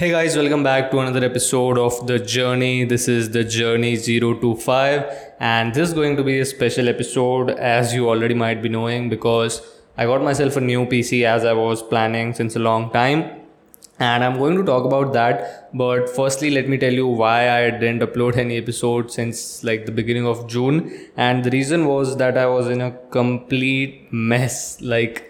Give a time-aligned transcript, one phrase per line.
[0.00, 2.84] Hey guys, welcome back to another episode of The Journey.
[2.84, 7.92] This is The Journey 025, and this is going to be a special episode as
[7.92, 9.60] you already might be knowing because
[9.98, 13.42] I got myself a new PC as I was planning since a long time.
[13.98, 15.68] And I'm going to talk about that.
[15.76, 19.92] But firstly, let me tell you why I didn't upload any episode since like the
[19.92, 21.10] beginning of June.
[21.18, 24.80] And the reason was that I was in a complete mess.
[24.80, 25.26] Like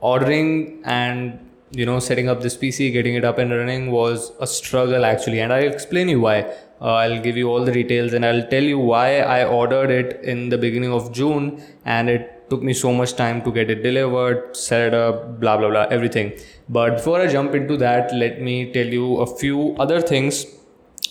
[0.00, 1.40] ordering and
[1.72, 5.40] you know setting up this pc getting it up and running was a struggle actually.
[5.40, 6.42] And i'll explain you why.
[6.80, 10.24] Uh, i'll give you all the details and i'll tell you why i ordered it
[10.24, 13.82] in the beginning of june and it took me so much time to get it
[13.82, 16.32] delivered set up blah blah blah everything.
[16.68, 20.44] But before i jump into that let me tell you a few other things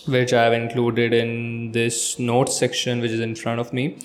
[0.06, 3.96] which i have included in this notes section which is in front of me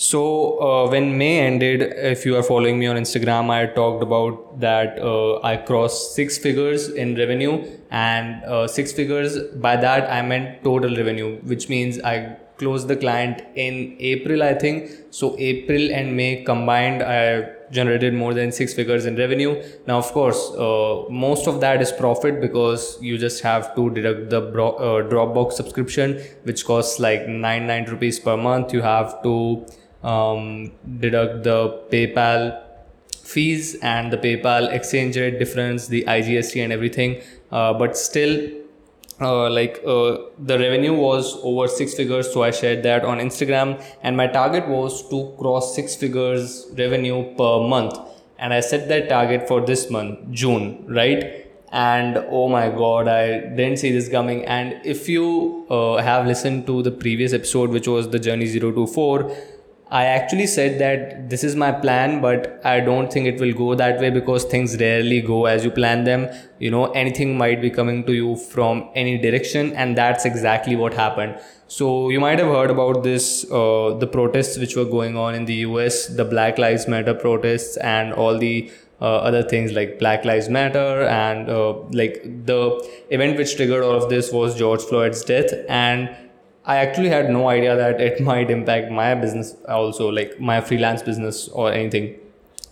[0.00, 4.58] so uh, when May ended, if you are following me on Instagram, I talked about
[4.58, 10.22] that uh, I crossed six figures in revenue, and uh, six figures by that I
[10.22, 14.90] meant total revenue, which means I closed the client in April, I think.
[15.10, 19.62] So April and May combined, I generated more than six figures in revenue.
[19.86, 24.30] Now, of course, uh, most of that is profit because you just have to deduct
[24.30, 28.72] the bro- uh, Dropbox subscription, which costs like nine nine rupees per month.
[28.72, 29.66] You have to
[30.02, 32.62] um, deduct the PayPal
[33.22, 37.22] fees and the PayPal exchange rate difference, the IGST and everything.
[37.50, 38.50] Uh, but still,
[39.20, 43.82] uh, like uh, the revenue was over six figures, so I shared that on Instagram.
[44.02, 47.98] And my target was to cross six figures revenue per month.
[48.38, 51.46] And I set that target for this month, June, right?
[51.72, 56.66] and oh my god i didn't see this coming and if you uh, have listened
[56.66, 59.30] to the previous episode which was the journey 024
[59.92, 63.74] I actually said that this is my plan, but I don't think it will go
[63.74, 66.28] that way because things rarely go as you plan them.
[66.60, 70.94] You know, anything might be coming to you from any direction, and that's exactly what
[70.94, 71.40] happened.
[71.66, 75.44] So, you might have heard about this uh, the protests which were going on in
[75.46, 80.24] the US, the Black Lives Matter protests, and all the uh, other things like Black
[80.24, 82.60] Lives Matter, and uh, like the
[83.10, 85.52] event which triggered all of this was George Floyd's death.
[85.68, 86.16] And
[86.64, 91.02] I actually had no idea that it might impact my business also, like my freelance
[91.02, 92.16] business or anything.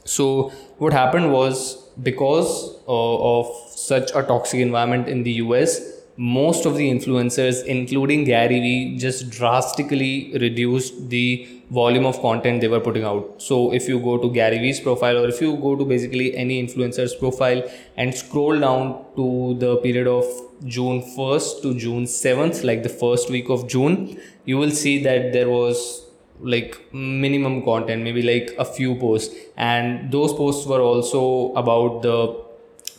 [0.04, 6.66] So, what happened was because uh, of such a toxic environment in the US, most
[6.66, 12.81] of the influencers, including Gary Vee, just drastically reduced the volume of content they were
[12.81, 13.41] putting out.
[13.41, 16.65] So if you go to Gary Vee's profile or if you go to basically any
[16.65, 17.62] influencer's profile
[17.97, 20.25] and scroll down to the period of
[20.64, 25.32] June 1st to June 7th, like the first week of June, you will see that
[25.32, 26.04] there was
[26.41, 29.34] like minimum content, maybe like a few posts.
[29.56, 32.48] And those posts were also about the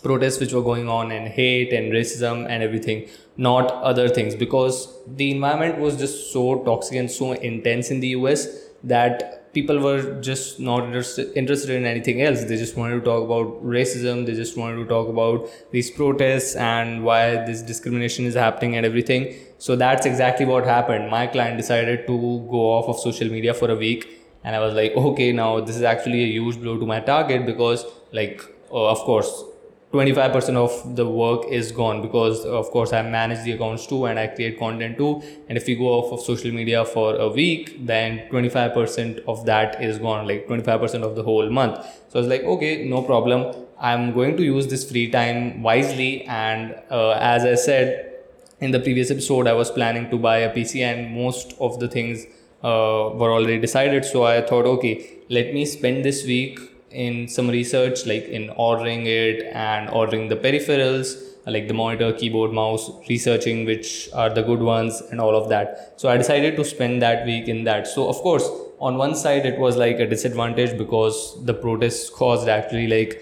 [0.04, 4.94] protests which were going on and hate and racism and everything not other things because
[5.08, 8.48] the environment was just so toxic and so intense in the US
[8.84, 12.44] that people were just not interested in anything else.
[12.44, 14.26] They just wanted to talk about racism.
[14.26, 18.86] They just wanted to talk about these protests and why this discrimination is happening and
[18.86, 19.36] everything.
[19.58, 21.10] So that's exactly what happened.
[21.10, 24.16] My client decided to go off of social media for a week.
[24.42, 27.46] And i was like okay now this is actually a huge blow to my target
[27.46, 29.44] because like uh, of course
[29.92, 34.20] 25% of the work is gone because of course i manage the accounts too and
[34.20, 35.22] i create content too.
[35.48, 39.82] And if you go off of social media for a week then 25% of that
[39.82, 41.78] is gone like 25% of the whole month.
[42.10, 43.66] So i was like okay no problem.
[43.80, 46.24] I'm going to use this free time wisely.
[46.26, 48.14] And uh, as i said
[48.60, 51.88] in the previous episode i was planning to buy a pc and most of the
[51.88, 52.26] things
[52.64, 54.06] uh, were already decided.
[54.06, 56.60] So i thought okay let me spend this week
[56.92, 62.52] in some research like in ordering it and ordering the peripherals like the monitor keyboard
[62.52, 65.94] mouse researching which are the good ones and all of that.
[65.98, 67.88] So i decided to spend that week in that.
[67.88, 68.48] So of course
[68.80, 73.22] on one side it was like a disadvantage because the protests caused actually like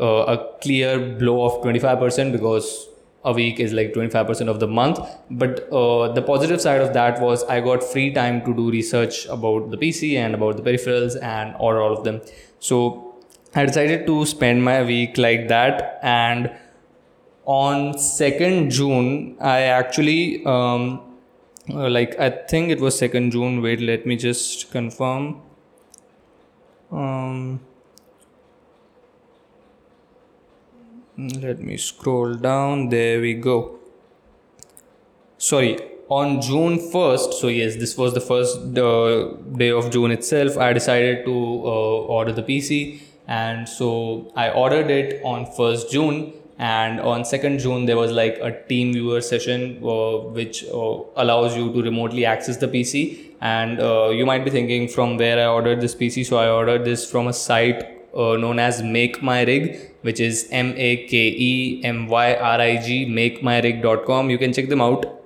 [0.00, 2.88] uh, a clear blow of 25% because
[3.24, 4.98] a week is like 25% of the month.
[5.30, 9.26] But uh, the positive side of that was i got free time to do research
[9.26, 12.20] about the pc and about the peripherals and all of them
[12.64, 12.76] so
[13.54, 16.50] I decided to spend my week like that, and
[17.44, 21.00] on 2nd June, I actually um,
[21.70, 23.60] uh, like I think it was 2nd June.
[23.60, 25.42] Wait, let me just confirm.
[26.90, 27.60] Um,
[31.18, 32.88] let me scroll down.
[32.88, 33.78] There we go.
[35.36, 35.76] Sorry,
[36.08, 40.56] on June 1st, so yes, this was the first uh, day of June itself.
[40.58, 46.32] I decided to uh, order the PC and so i ordered it on 1st june
[46.58, 51.56] and on 2nd june there was like a team viewer session uh, which uh, allows
[51.56, 55.46] you to remotely access the pc and uh, you might be thinking from where i
[55.46, 57.82] ordered this pc so i ordered this from a site
[58.14, 61.06] uh, known as make my rig which is m-a-k-e-m-y-r-i-g
[63.06, 65.23] makemyrig.com you can check them out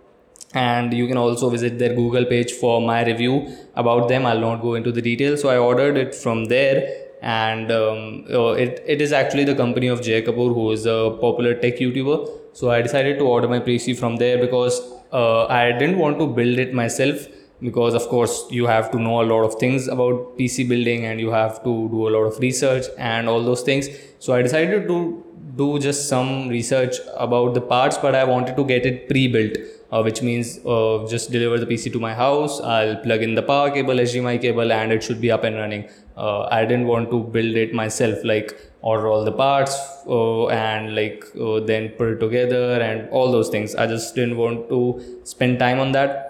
[0.54, 3.34] and you can also visit their google page for my review
[3.76, 7.70] about them i'll not go into the details so i ordered it from there and
[7.72, 11.54] um, uh, it, it is actually the company of Jay Kapoor who is a popular
[11.54, 12.30] tech YouTuber.
[12.52, 14.80] So I decided to order my PC from there because
[15.12, 17.26] uh, I didn't want to build it myself
[17.60, 21.20] because of course you have to know a lot of things about PC building and
[21.20, 23.88] you have to do a lot of research and all those things.
[24.20, 25.24] So I decided to
[25.56, 29.56] do just some research about the parts, but I wanted to get it pre-built.
[29.90, 32.60] Uh, which means uh, just deliver the PC to my house.
[32.60, 35.88] I'll plug in the power cable, HDMI cable, and it should be up and running.
[36.14, 38.52] Uh, i didn't want to build it myself like
[38.82, 39.76] order all the parts
[40.08, 43.74] uh, and like uh, then put it together and all those things.
[43.76, 46.24] I just didn't want to spend time on that.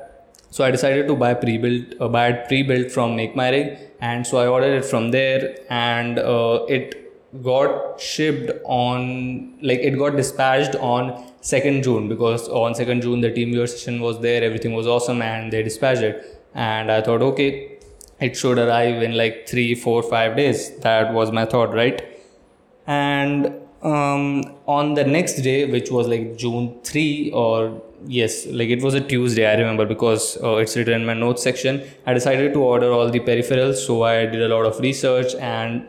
[0.50, 4.26] So i decided to buy pre-built uh, buy it pre-built from make my rig and
[4.26, 6.18] so i ordered it from there and
[6.76, 11.12] it got shipped on like it got dispatched on
[11.52, 15.22] 2nd june because on 2nd june the team viewer session was there everything was awesome
[15.22, 16.16] and they dispatched it
[16.54, 17.50] and i thought okay
[18.20, 20.76] it should arrive in like three, four, five days.
[20.80, 22.02] That was my thought, right?
[22.86, 23.46] And
[23.82, 28.94] um, on the next day, which was like June 3 or yes, like it was
[28.94, 31.82] a Tuesday, I remember because uh, it's written in my notes section.
[32.06, 35.86] I decided to order all the peripherals, so I did a lot of research and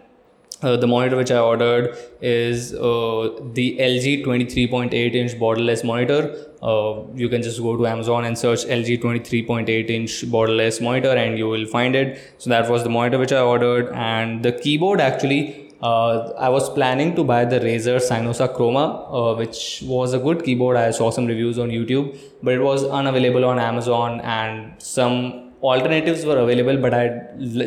[0.62, 6.48] uh, the monitor which I ordered is uh, the LG 23.8 inch borderless monitor.
[6.62, 11.38] Uh, you can just go to Amazon and search LG 23.8 inch borderless monitor and
[11.38, 12.20] you will find it.
[12.38, 15.66] So that was the monitor which I ordered, and the keyboard actually.
[15.82, 20.44] Uh, I was planning to buy the Razer Cynosa Chroma, uh, which was a good
[20.44, 20.76] keyboard.
[20.76, 26.26] I saw some reviews on YouTube, but it was unavailable on Amazon and some alternatives
[26.26, 27.10] were available but i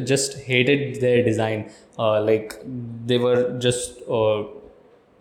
[0.04, 1.70] just hated their design.
[1.98, 2.54] Uh, like
[3.06, 4.44] they were just uh,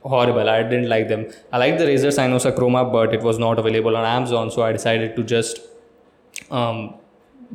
[0.04, 0.50] horrible.
[0.50, 1.30] I didn't like them.
[1.52, 4.72] I like the razer cynosa chroma but it was not available on amazon so i
[4.72, 5.60] decided to just
[6.50, 6.96] um,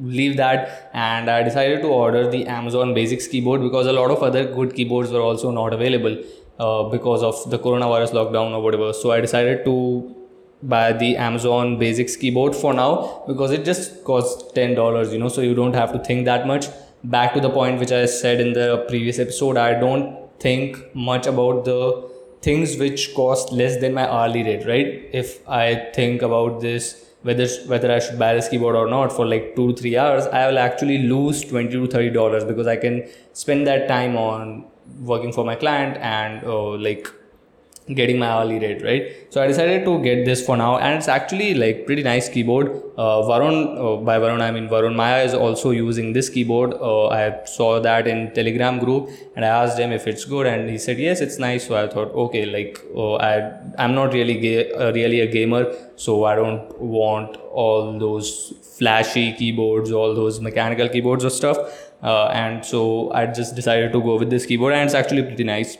[0.01, 0.91] leave that.
[0.93, 4.75] And i decided to order the amazon basics keyboard because a lot of other good
[4.75, 6.23] keyboards were also not available
[6.59, 8.93] uh, because of the coronavirus lockdown or whatever.
[8.93, 10.26] So i decided to
[10.63, 15.29] buy the Amazon Basics keyboard for now because it just costs ten dollars, you know,
[15.29, 16.67] so you don't have to think that much.
[17.05, 21.27] Back to the point which I said in the previous episode, I don't think much
[21.27, 22.09] about the
[22.43, 25.09] things which cost less than my hourly rate, right?
[25.13, 29.27] If I think about this whether whether I should buy this keyboard or not for
[29.27, 33.09] like two three hours, I will actually lose twenty to thirty dollars because I can
[33.33, 34.65] spend that time on
[35.01, 37.09] working for my client and uh, like
[37.95, 39.13] getting my hourly rate right?
[39.31, 42.69] So i decided to get this for now and it's actually like pretty nice keyboard.
[42.99, 46.75] Uh, varun uh, by varun i mean varun mayya is also using this keyboard.
[46.75, 50.69] Uh, i saw that in telegram group and i asked him if it's good and
[50.69, 51.67] he said yes it's nice.
[51.69, 55.65] So i thought okay like uh, i i'm not really ga- uh, really a gamer
[55.95, 61.59] so i don't want all those flashy keyboards all those mechanical keyboards or stuff.
[62.03, 65.45] Uh, and so i just decided to go with this keyboard and it's actually pretty
[65.45, 65.79] nice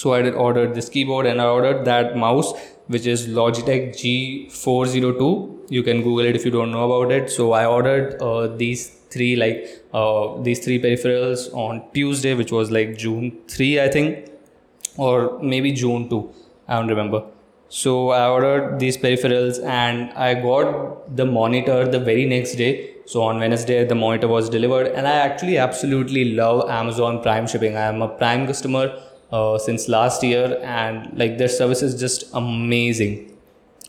[0.00, 2.52] so I did ordered this keyboard and I ordered that mouse
[2.86, 7.30] which is Logitech G402 you can google it if you don't know about it.
[7.30, 12.70] So I ordered uh, these three like uh, these three peripherals on Tuesday which was
[12.70, 14.30] like June 3 I think
[14.96, 16.34] or maybe June 2
[16.68, 17.22] I don't remember.
[17.68, 22.72] So I ordered these peripherals and I got the monitor the very next day.
[23.06, 24.88] So on Wednesday the monitor was delivered.
[24.88, 27.76] And I actually absolutely love Amazon Prime shipping.
[27.76, 28.92] I am a Prime customer
[29.32, 33.26] uh, since last year and like their service is just amazing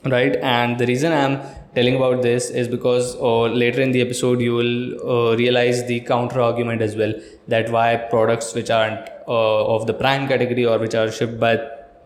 [0.05, 0.35] right?
[0.37, 1.41] And the reason i'm
[1.75, 5.99] telling about this is because uh, later in the episode you will uh, realize the
[6.01, 7.13] counter argument as well
[7.47, 11.57] that why products which aren't uh, of the prime category or which are shipped by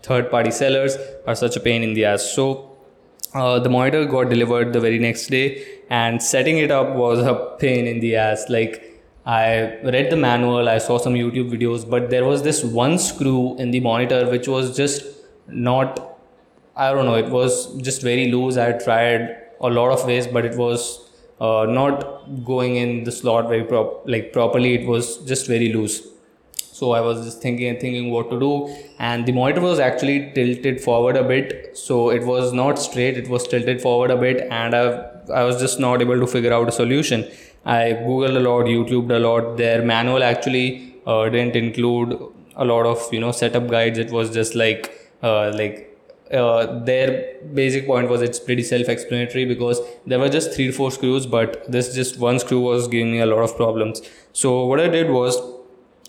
[0.04, 2.32] third party sellers are such a pain in the ass.
[2.32, 2.78] So
[3.34, 7.56] uh, the monitor got delivered the very next day and setting it up was a
[7.60, 8.46] pain in the ass.
[8.50, 8.95] Like
[9.26, 13.58] I read the manual, I saw some YouTube videos, but there was this one screw
[13.58, 15.04] in the monitor which was just
[15.48, 16.20] not,
[16.76, 18.58] I don't know, it was just very loose.
[18.58, 21.10] I tried a lot of ways, but it was
[21.42, 24.76] uh, not going in the slot very prop like properly.
[24.76, 26.04] It was just very loose.
[26.58, 28.68] So I was just thinking and thinking what to do,
[29.00, 33.18] and the monitor was actually tilted forward a bit, so it was not straight.
[33.18, 36.54] It was tilted forward a bit, and I I was just not able to figure
[36.54, 37.26] out a solution
[37.66, 39.58] I googled a lot, YouTubed a lot.
[39.58, 42.20] Their manual actually uh, didn't include
[42.56, 43.98] a lot of you know setup guides.
[43.98, 44.92] It was just like
[45.24, 45.96] uh, like
[46.32, 50.92] uh, their basic point was it's pretty self-explanatory because there were just three to four
[50.92, 54.02] screws but this just one screw was giving me a lot of problems
[54.34, 55.38] so what i did was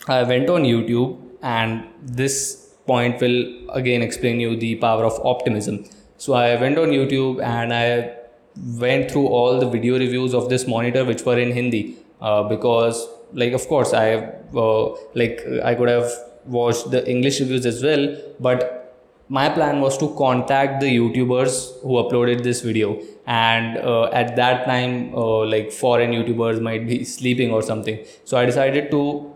[0.09, 5.85] i went on youtube and this point will again explain you the power of optimism
[6.17, 8.11] so i went on youtube and i
[8.57, 13.07] went through all the video reviews of this monitor which were in hindi uh, because
[13.33, 14.15] like of course i
[14.65, 14.85] uh,
[15.15, 16.11] like i could have
[16.47, 18.05] watched the english reviews as well
[18.41, 18.87] but
[19.29, 23.01] my plan was to contact the youtubers who uploaded this video.
[23.27, 28.05] And uh, at that time uh, like foreign youtubers might be sleeping or something.
[28.25, 29.33] So i decided to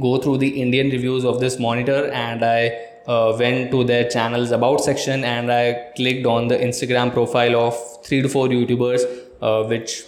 [0.00, 4.50] go through the indian reviews of this monitor and i uh, went to their channels
[4.58, 5.64] about section and i
[5.96, 7.74] clicked on the instagram profile of
[8.06, 9.02] three to four youtubers
[9.42, 10.02] uh, which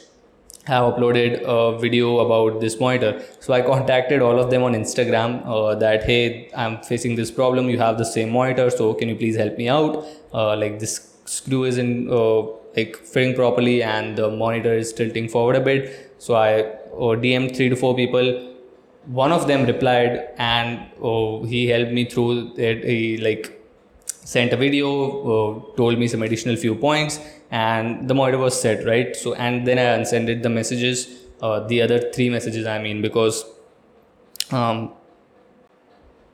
[0.67, 5.43] have uploaded a video about this monitor so i contacted all of them on instagram
[5.47, 7.69] uh, that hey i'm facing this problem.
[7.69, 10.07] You have the same monitor so can you please help me out?
[10.33, 12.43] Uh, like this screw isn't uh,
[12.77, 16.15] like fitting properly and the monitor is tilting forward a bit.
[16.19, 18.52] So i uh, dm'd three to four people
[19.07, 22.85] one of them replied and oh, he helped me through it.
[22.85, 23.59] He like
[24.07, 27.19] sent a video uh, told me some additional few points
[27.51, 29.15] and the monitor was set right?
[29.17, 31.09] So and then i unsended the messages
[31.41, 33.45] uh, the other three messages i mean because
[34.53, 34.93] um,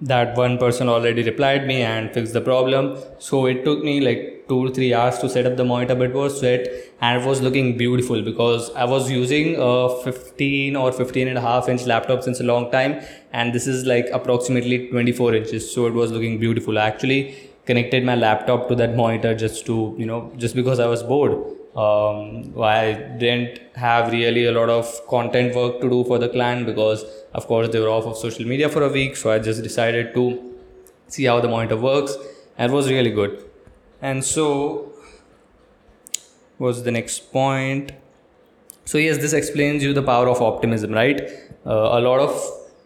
[0.01, 2.99] that one person already replied me and fixed the problem.
[3.19, 6.11] So it took me like two or three hours to set up the monitor but
[6.11, 6.69] it was set
[7.01, 9.73] and it was looking beautiful because i was using a
[10.05, 13.01] 15 or 15 and a half inch laptop since a long time
[13.33, 17.37] and this is like approximately 24 inches so it was looking beautiful I actually
[17.69, 21.33] connected my laptop to that monitor just to you know just because I was bored.
[21.77, 26.67] Um, I didn't have really a lot of content work to do for the client
[26.67, 29.17] because of course they were off of social media for a week.
[29.17, 30.25] So I just decided to
[31.09, 32.17] see how the monitor works
[32.57, 33.48] and it was really good.
[34.01, 34.93] And so
[36.59, 37.93] was the next point.
[38.85, 41.21] So yes, this explains you the power of optimism, right?
[41.67, 42.41] Uh, a lot of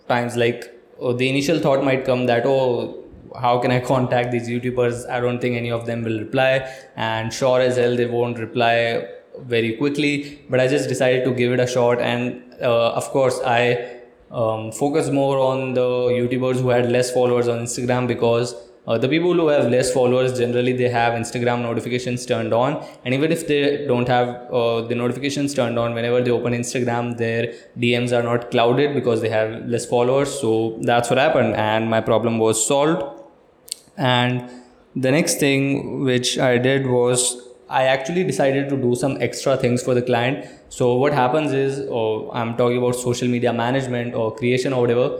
[0.08, 3.02] times, like uh, the initial thought might come that oh
[3.40, 5.08] how can I contact these YouTubers?
[5.08, 9.06] I don't think any of them will reply, and sure as hell they won't reply
[9.38, 10.40] very quickly.
[10.50, 14.00] But I just decided to give it a shot, and uh, of course I
[14.30, 15.88] um, focus more on the
[16.18, 18.54] YouTubers who had less followers on Instagram because
[18.86, 23.14] uh, the people who have less followers generally they have instagram notifications turned on and
[23.14, 27.54] even if they don't have uh, the notifications turned on whenever they open instagram their
[27.78, 32.00] dms are not clouded because they have less followers so that's what happened and my
[32.00, 33.02] problem was solved
[33.96, 34.50] and
[34.94, 39.82] the next thing which I did was I actually decided to do some extra things
[39.82, 40.46] for the client.
[40.68, 45.18] So what happens is, oh, I'm talking about social media management or creation or whatever.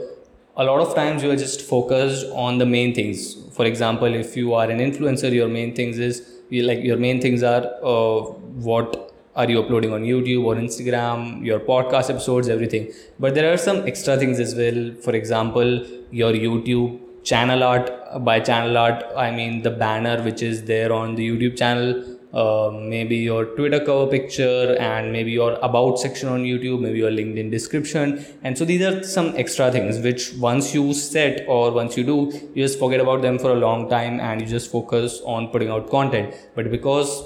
[0.55, 3.35] A lot of times you are just focused on the main things.
[3.53, 7.41] For example, if you are an influencer, your main things is like your main things
[7.41, 8.21] are uh,
[8.67, 12.91] what are you uploading on YouTube or Instagram, your podcast episodes, everything.
[13.19, 14.93] But there are some extra things as well.
[15.01, 17.89] For example, your YouTube channel art
[18.25, 21.89] by channel art i mean the banner which is there on the youtube channel
[22.33, 27.11] uh, maybe your twitter cover picture and maybe your about section on youtube maybe your
[27.11, 28.25] linkedin description.
[28.43, 32.31] And so these are some extra things which once you set or once you do
[32.55, 35.69] you just forget about them for a long time and you just focus on putting
[35.69, 36.33] out content.
[36.55, 37.23] But because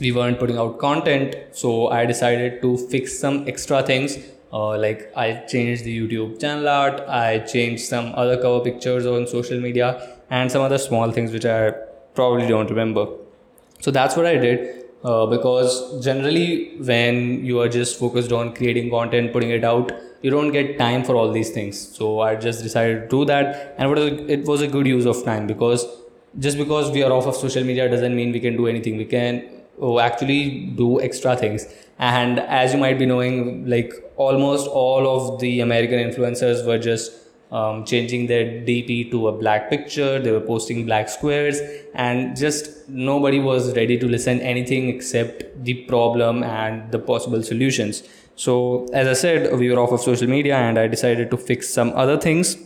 [0.00, 4.18] we weren't putting out content so i decided to fix some extra things.
[4.52, 9.26] Uh, like I changed the YouTube channel art, I changed some other cover pictures on
[9.26, 11.72] social media, and some other small things which I
[12.14, 13.23] probably don't remember.
[13.84, 14.84] So that's what I did.
[15.04, 20.30] Uh, because generally, when you are just focused on creating content, putting it out, you
[20.30, 21.80] don't get time for all these things.
[21.96, 23.98] So I just decided to do that, and
[24.36, 25.84] it was a good use of time because
[26.38, 28.96] just because we are off of social media doesn't mean we can do anything.
[28.96, 29.44] We can
[29.78, 31.66] oh, actually do extra things
[31.98, 37.12] and as you might be knowing like almost all of the american influencers were just
[37.58, 40.18] um, changing their dp to a black picture.
[40.18, 41.60] They were posting black squares
[41.94, 48.02] and just nobody was ready to listen anything except the problem and the possible solutions.
[48.36, 51.68] So as i said we were off of social media and i decided to fix
[51.72, 52.56] some other things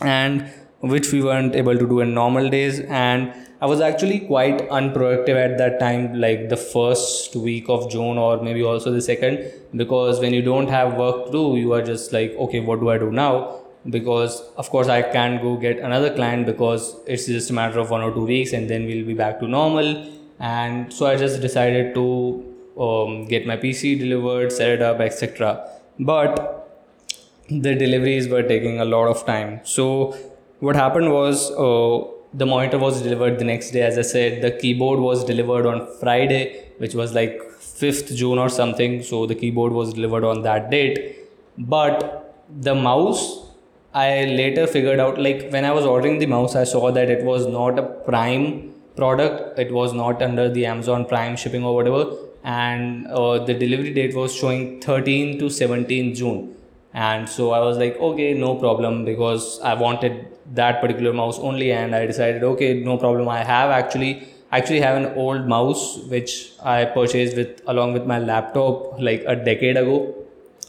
[0.00, 0.50] and
[0.80, 2.80] which we weren't able to do in normal days.
[2.80, 8.16] And I was actually quite unproductive at that time, like the first week of June
[8.16, 11.82] or maybe also the second, because when you don't have work to do, you are
[11.82, 13.59] just like, okay, what do I do now?
[13.88, 17.90] Because of course I can't go get another client because it's just a matter of
[17.90, 20.06] one or two weeks and then we'll be back to normal.
[20.38, 22.44] And so I just decided to
[22.78, 25.68] um, get my PC delivered, set it up, etc.
[25.98, 26.56] But
[27.48, 29.60] the deliveries were taking a lot of time.
[29.64, 30.16] So
[30.60, 31.50] what happened was.
[31.52, 35.66] Uh, the monitor was delivered the next day as i said the keyboard was delivered
[35.66, 40.42] on friday which was like 5th june or something so the keyboard was delivered on
[40.42, 43.49] that date but the mouse
[43.92, 47.24] i later figured out like when i was ordering the mouse i saw that it
[47.24, 49.58] was not a prime product.
[49.58, 52.16] It was not under the amazon prime shipping or whatever.
[52.44, 56.54] And uh, the delivery date was showing 13 to 17 june.
[56.92, 61.72] And so i was like okay no problem because i wanted that particular mouse only.
[61.72, 63.28] And i decided okay no problem.
[63.28, 68.18] I have actually actually have an old mouse which i purchased with along with my
[68.18, 70.14] laptop like a decade ago.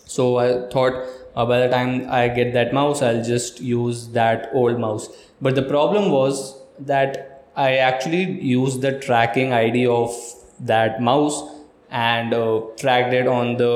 [0.05, 0.93] So i thought
[1.35, 5.09] uh, by the time i get that mouse i'll just use that old mouse.
[5.41, 10.13] But the problem was that i actually used the tracking id of
[10.59, 11.41] that mouse
[11.89, 13.73] and uh, tracked it on the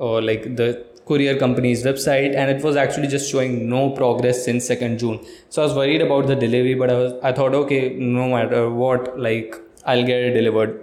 [0.00, 4.68] uh, like the courier company's website and it was actually just showing no progress since
[4.68, 5.20] 2nd june.
[5.50, 8.70] So i was worried about the delivery but i was i thought okay no matter
[8.70, 9.54] what like
[9.86, 10.82] i'll get it delivered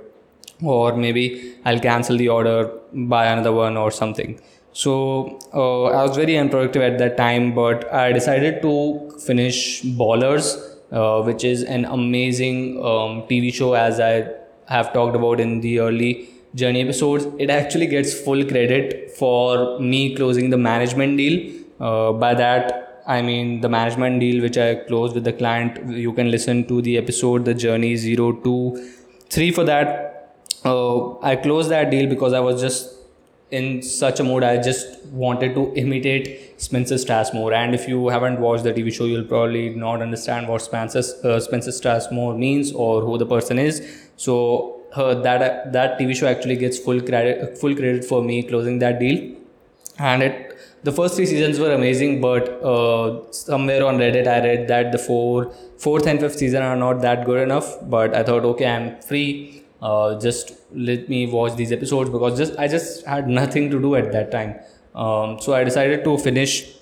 [0.63, 4.39] or maybe i'll cancel the order buy another one or something
[4.73, 10.57] so uh, i was very unproductive at that time but i decided to finish ballers
[10.91, 14.25] uh, which is an amazing um, tv show as i
[14.67, 17.25] have talked about in the early journey episodes.
[17.39, 21.61] It actually gets full credit for me closing the management deal.
[21.79, 26.13] Uh, by that i mean the management deal which i closed with the client you
[26.13, 28.53] can listen to the episode the journey 0 to
[29.31, 33.00] 3 for that uh, i closed that deal because i was just
[33.51, 38.39] in such a mood i just wanted to imitate spencer strasmore and if you haven't
[38.39, 43.01] watched the tv show you'll probably not understand what spencer, uh, spencer strasmore means or
[43.01, 47.75] who the person is so her that that TV show actually gets full credit full
[47.75, 49.35] credit for me closing that deal,
[49.97, 54.67] and it the first three seasons were amazing, but uh, somewhere on Reddit I read
[54.67, 57.77] that the four fourth and fifth season are not that good enough.
[57.83, 59.60] But I thought, okay, I'm free.
[59.81, 63.95] Uh, just let me watch these episodes because just I just had nothing to do
[63.95, 64.59] at that time.
[64.93, 66.75] Um, so I decided to finish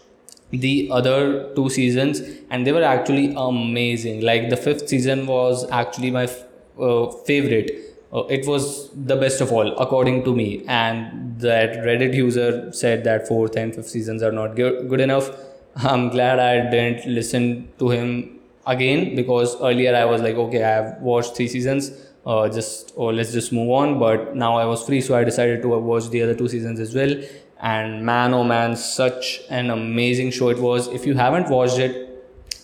[0.52, 4.22] the other two seasons, and they were actually amazing.
[4.22, 6.44] Like the fifth season was actually my f-
[6.80, 7.72] uh, favorite
[8.14, 13.04] uh, it was the best of all according to me and that reddit user said
[13.04, 15.30] that fourth and fifth seasons are not good enough
[15.76, 20.70] i'm glad i didn't listen to him again because earlier i was like okay i
[20.70, 21.92] have watched three seasons
[22.26, 24.00] uh, just or oh, let's just move on.
[24.00, 26.94] But now i was free so i decided to watch the other two seasons as
[26.94, 27.16] well.
[27.62, 30.88] And man oh man such an amazing show it was.
[30.88, 32.10] If you haven't watched it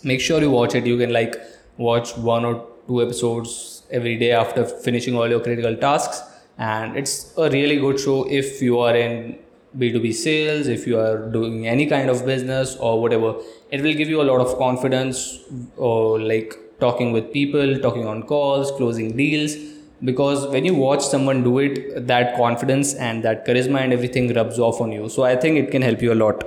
[0.05, 0.85] make sure you watch it.
[0.85, 1.35] You can like
[1.77, 6.21] watch one or two episodes every day after finishing all your critical tasks.
[6.57, 9.39] And it's a really good show if you are in
[9.77, 13.35] b2b sales if you are doing any kind of business or whatever.
[13.71, 15.39] It will give you a lot of confidence
[15.75, 19.55] or like talking with people talking on calls closing deals.
[20.03, 24.59] Because when you watch someone do it that confidence and that charisma and everything rubs
[24.59, 25.07] off on you.
[25.09, 26.43] So i think it can help you a lot.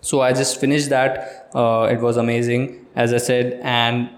[0.00, 1.50] So i just finished that.
[1.54, 3.60] Uh, it was amazing as i said.
[3.62, 4.10] And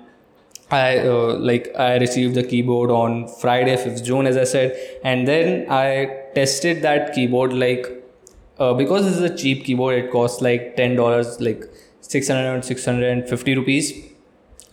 [0.71, 5.29] I uh, like I received the keyboard on Friday, 5th June, as I said, and
[5.29, 7.87] then I tested that keyboard like
[8.59, 11.65] uh, because this is a cheap keyboard, it costs like ten dollars, like
[12.01, 13.93] 600 650 rupees.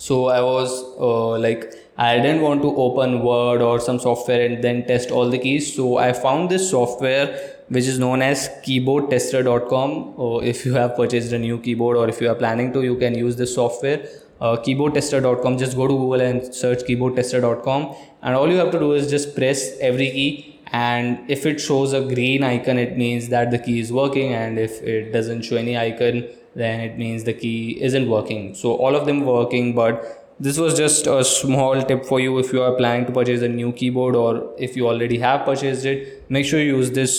[0.02, 4.64] So I was uh, like I didn't want to open Word or some software and
[4.64, 5.76] then test all the keys.
[5.76, 7.28] So I found this software
[7.68, 10.16] which is known as keyboardtester.com.
[10.18, 12.96] Or if you have purchased a new keyboard or if you are planning to, you
[12.98, 14.00] can use this software.
[14.40, 18.94] Uh, keyboardtester.com just go to google and search keyboardtester.com and all you have to do
[18.94, 20.60] is just press every key.
[20.72, 24.34] And if it shows a green icon it means that the key is working.
[24.34, 26.24] And if it doesn't show any icon
[26.56, 28.54] then it means the key isn't working.
[28.56, 32.52] So all of them working but this was just a small tip for you if
[32.52, 36.30] you are planning to purchase a new keyboard or if you already have purchased it
[36.32, 37.14] make sure you use this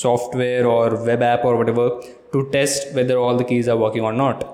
[0.00, 2.00] software or web app or whatever
[2.32, 4.44] to test whether all the keys are working or not.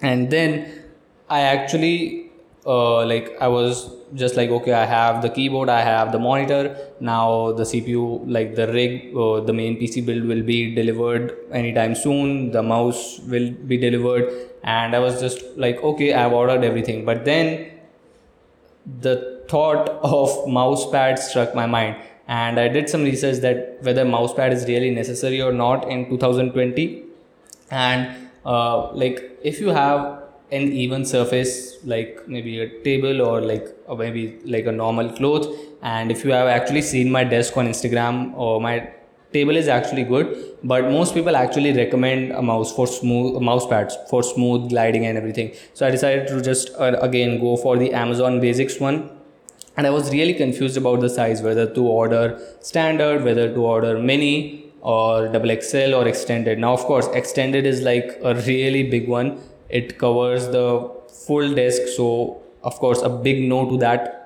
[0.00, 0.84] And then
[1.28, 2.23] I actually
[2.66, 6.76] uh, like I was just like okay I have the keyboard I have the monitor.
[7.00, 11.94] Now the CPU like the rig uh, the main PC build will be delivered anytime
[11.94, 12.50] soon.
[12.50, 14.32] The mouse will be delivered.
[14.62, 17.04] And I was just like okay I've ordered everything.
[17.04, 17.70] But then
[19.00, 21.96] the thought of mouse pad struck my mind.
[22.26, 26.08] And I did some research that whether mouse pad is really necessary or not in
[26.08, 27.02] 2020
[27.70, 30.23] and uh, like if you have
[30.56, 31.52] an even surface
[31.84, 35.46] like maybe a table or like or maybe like a normal cloth.
[35.82, 38.74] And if you have actually seen my desk on instagram or my
[39.32, 40.28] table is actually good
[40.62, 45.18] but most people actually recommend a mouse for smooth mouse pads for smooth gliding and
[45.18, 45.52] everything.
[45.74, 49.10] So i decided to just uh, again go for the amazon basics one.
[49.76, 52.26] And i was really confused about the size whether to order
[52.60, 56.58] standard whether to order mini or double xl or extended.
[56.58, 59.38] Now of course extended is like a really big one
[59.68, 60.90] it covers the
[61.26, 64.20] full desk so of course a big no to that.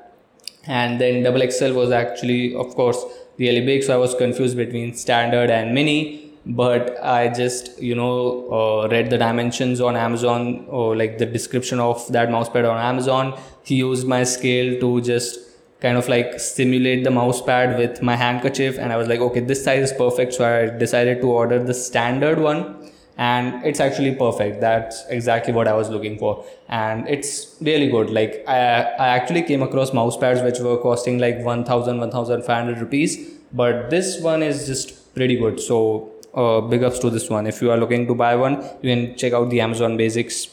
[0.67, 3.05] And then double xl was actually of course
[3.39, 6.25] really big so i was confused between standard and mini.
[6.47, 11.79] But i just you know uh, read the dimensions on amazon or like the description
[11.81, 13.39] of that mousepad on amazon.
[13.63, 15.41] He used my scale to just
[15.81, 19.63] kind of like simulate the mousepad with my handkerchief and i was like okay this
[19.63, 22.88] size is perfect so i decided to order the standard one
[23.19, 24.61] and it's actually perfect.
[24.61, 26.45] That's exactly what i was looking for.
[26.69, 28.11] And it's really good.
[28.11, 28.59] Like i,
[29.07, 33.19] I actually came across mouse pads which were costing like 1000 1500 rupees.
[33.53, 35.59] But this one is just pretty good.
[35.59, 37.49] So uh, big ups to this one.
[37.49, 40.49] If you are looking to buy one you can check out the amazon basics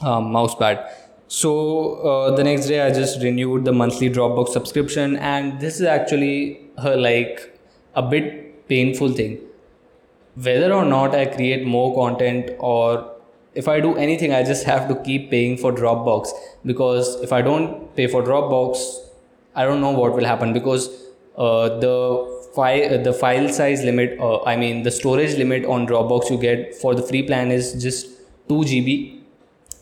[0.00, 0.88] um, mouse pad.
[1.26, 5.16] So uh, the next day i just renewed the monthly dropbox subscription.
[5.16, 7.58] And this is actually uh, like
[7.96, 9.47] a bit painful thing
[10.44, 13.14] whether or not I create more content or
[13.54, 16.28] if I do anything, I just have to keep paying for Dropbox.
[16.64, 18.78] Because if I don't pay for Dropbox,
[19.54, 20.52] I don't know what will happen.
[20.52, 20.88] Because
[21.36, 26.30] uh, the file the file size limit, uh, I mean the storage limit on Dropbox
[26.30, 28.06] you get for the free plan is just
[28.48, 29.20] 2 GB,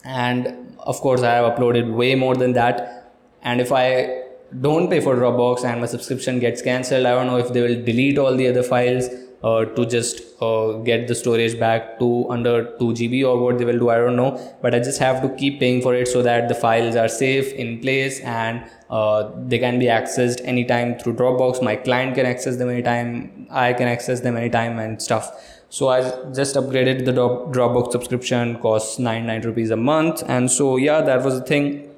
[0.04, 4.22] and of course I have uploaded way more than that, and if I
[4.60, 7.82] don't pay for Dropbox and my subscription gets cancelled, I don't know if they will
[7.84, 9.08] delete all the other files
[9.46, 13.64] uh, to just uh, get the storage back to under 2 GB or what they
[13.64, 14.30] will do I don't know.
[14.62, 17.52] But I just have to keep paying for it so that the files are safe
[17.52, 21.62] in place and uh, they can be accessed anytime through Dropbox.
[21.62, 25.30] My client can access them anytime I can access them anytime and stuff.
[25.68, 26.00] So I
[26.32, 30.22] just upgraded the Dropbox subscription costs 99 rupees a month.
[30.26, 31.94] And so yeah that was the thing.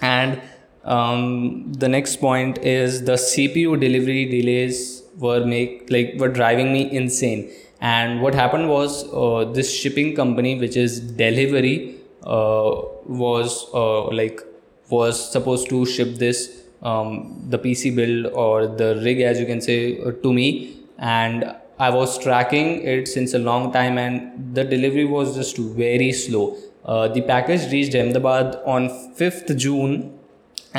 [0.00, 0.40] And
[0.84, 6.90] um, the next point is the CPU delivery delays were make like were driving me
[6.92, 7.50] insane.
[7.80, 14.40] And what happened was uh, this shipping company which is Delhivery uh, was uh, like
[14.88, 19.60] was supposed to ship this um, the pc build or the rig as you can
[19.60, 20.78] say uh, to me.
[20.98, 26.12] And i was tracking it since a long time and the delivery was just very
[26.12, 26.56] slow.
[26.84, 30.15] Uh, the package reached ahmedabad on 5th june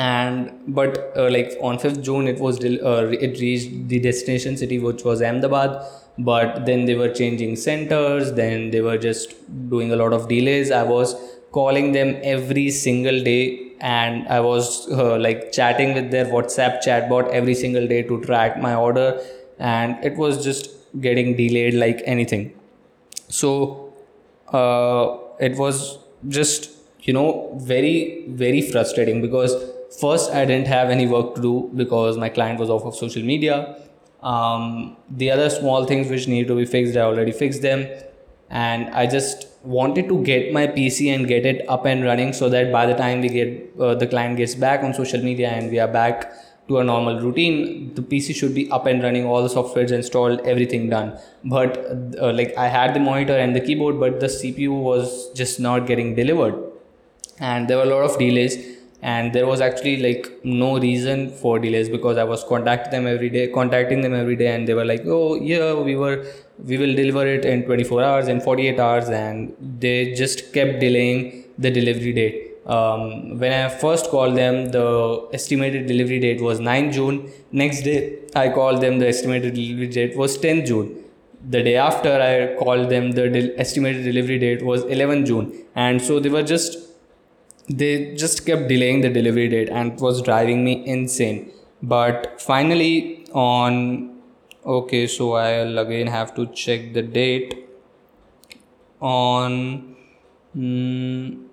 [0.00, 4.78] and but uh, like on 5th june it was uh, it reached the destination city
[4.78, 5.80] which was ahmedabad.
[6.20, 9.34] But then they were changing centers then they were just
[9.70, 10.70] doing a lot of delays.
[10.72, 11.14] I was
[11.52, 17.28] calling them every single day and i was uh, like chatting with their whatsapp chatbot
[17.30, 19.20] every single day to track my order.
[19.58, 22.52] And it was just getting delayed like anything.
[23.28, 23.92] So
[24.52, 26.70] uh, it was just
[27.02, 29.54] you know very very frustrating because
[29.96, 33.22] first i didn't have any work to do because my client was off of social
[33.22, 33.76] media.
[34.20, 37.86] Um, the other small things which need to be fixed i already fixed them.
[38.50, 42.48] And i just wanted to get my pc and get it up and running so
[42.48, 45.70] that by the time we get uh, the client gets back on social media and
[45.70, 46.32] we are back
[46.68, 50.40] to a normal routine the pc should be up and running all the softwares installed
[50.40, 51.18] everything done.
[51.44, 51.78] But
[52.20, 55.86] uh, like i had the monitor and the keyboard but the cpu was just not
[55.86, 56.64] getting delivered.
[57.40, 61.58] And there were a lot of delays and there was actually like no reason for
[61.58, 64.84] delays because i was contacting them every day contacting them every day and they were
[64.84, 66.24] like oh yeah we were
[66.64, 71.44] we will deliver it in 24 hours and 48 hours and they just kept delaying
[71.56, 72.44] the delivery date.
[72.66, 77.30] Um, when i first called them the estimated delivery date was 9 june.
[77.52, 81.04] Next day i called them the estimated delivery date was 10 june.
[81.48, 85.52] The day after i called them the de- estimated delivery date was 11 june.
[85.76, 86.87] And so they were just
[87.68, 91.52] they just kept delaying the delivery date and was driving me insane.
[91.82, 94.16] But finally on
[94.64, 97.66] okay so i'll again have to check the date.
[99.00, 99.96] On
[100.56, 101.44] mm,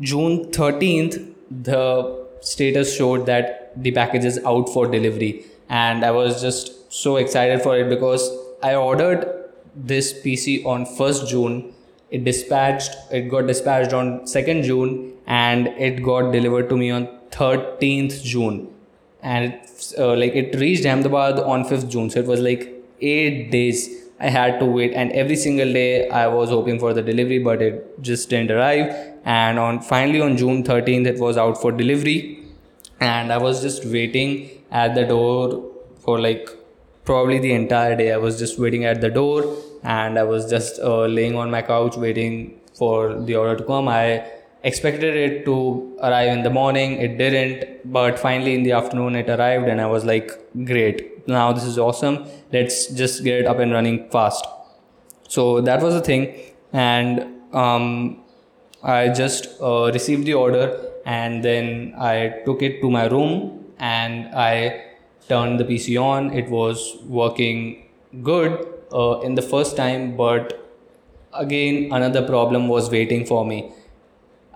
[0.00, 5.44] june 13th the status showed that the package is out for delivery.
[5.68, 8.30] And i was just so excited for it because
[8.62, 9.32] i ordered
[9.74, 11.74] this pc on 1st june
[12.10, 17.08] it dispatched it got dispatched on 2nd june and it got delivered to me on
[17.30, 18.72] 13th june.
[19.22, 22.10] And it, uh, like it reached ahmedabad on 5th june.
[22.10, 23.88] So it was like 8 days
[24.20, 24.92] i had to wait.
[24.94, 28.94] And every single day i was hoping for the delivery but it just didn't arrive.
[29.24, 32.44] And on finally on june 13th it was out for delivery.
[33.00, 36.48] And I was just waiting at the door for like
[37.04, 38.12] probably the entire day.
[38.12, 41.62] I was just waiting at the door and I was just uh, laying on my
[41.62, 43.88] couch waiting for the order to come.
[43.88, 44.26] I
[44.64, 49.30] expected it to arrive in the morning, it didn't, but finally in the afternoon it
[49.30, 50.30] arrived, and I was like,
[50.64, 52.26] great, now this is awesome.
[52.52, 54.44] Let's just get it up and running fast.
[55.28, 56.34] So that was the thing,
[56.72, 58.24] and um,
[58.82, 64.34] I just uh, received the order and then I took it to my room and
[64.34, 64.84] I
[65.28, 66.32] turned the PC on.
[66.32, 67.88] It was working
[68.22, 70.62] good uh, in the first time, but
[71.32, 73.72] again, another problem was waiting for me.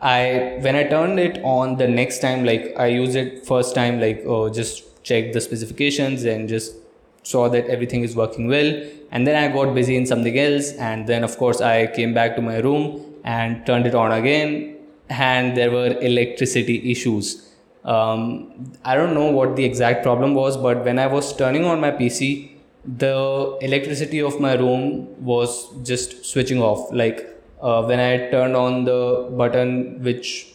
[0.00, 4.00] I when I turned it on the next time, like I used it first time,
[4.00, 6.74] like uh, just checked the specifications and just
[7.22, 8.72] saw that everything is working well.
[9.10, 12.36] And then I got busy in something else, and then of course I came back
[12.36, 14.76] to my room and turned it on again
[15.10, 17.48] and there were electricity issues.
[17.84, 21.80] Um, I don't know what the exact problem was, but when I was turning on
[21.80, 22.49] my PC,
[22.84, 26.92] the electricity of my room was just switching off.
[26.92, 27.26] Like
[27.60, 30.54] uh, when I turned on the button, which,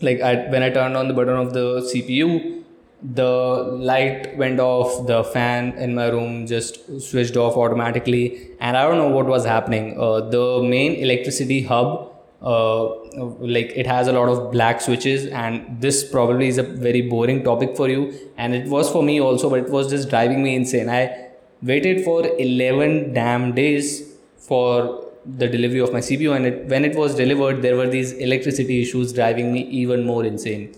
[0.00, 2.62] like, I, when I turned on the button of the CPU,
[3.02, 3.28] the
[3.92, 8.98] light went off, the fan in my room just switched off automatically, and I don't
[8.98, 10.00] know what was happening.
[10.00, 12.84] Uh, the main electricity hub uh,
[13.40, 17.42] like it has a lot of black switches and this probably is a very boring
[17.42, 20.54] topic for you and it was for me also but it was just driving me
[20.54, 21.25] insane i
[21.62, 26.94] waited for 11 damn days for the delivery of my cpu and it, when it
[26.96, 30.72] was delivered there were these electricity issues driving me even more insane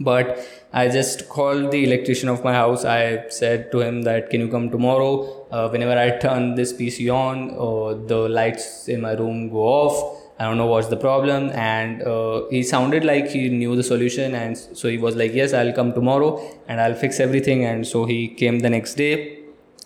[0.00, 0.38] but
[0.72, 4.48] i just called the electrician of my house i said to him that can you
[4.48, 5.12] come tomorrow
[5.50, 10.16] uh, whenever i turn this pc on uh, the lights in my room go off
[10.40, 11.50] I don't know what's the problem.
[11.50, 14.34] And uh, he sounded like he knew the solution.
[14.34, 17.66] And so he was like, Yes, I'll come tomorrow and I'll fix everything.
[17.66, 19.39] And so he came the next day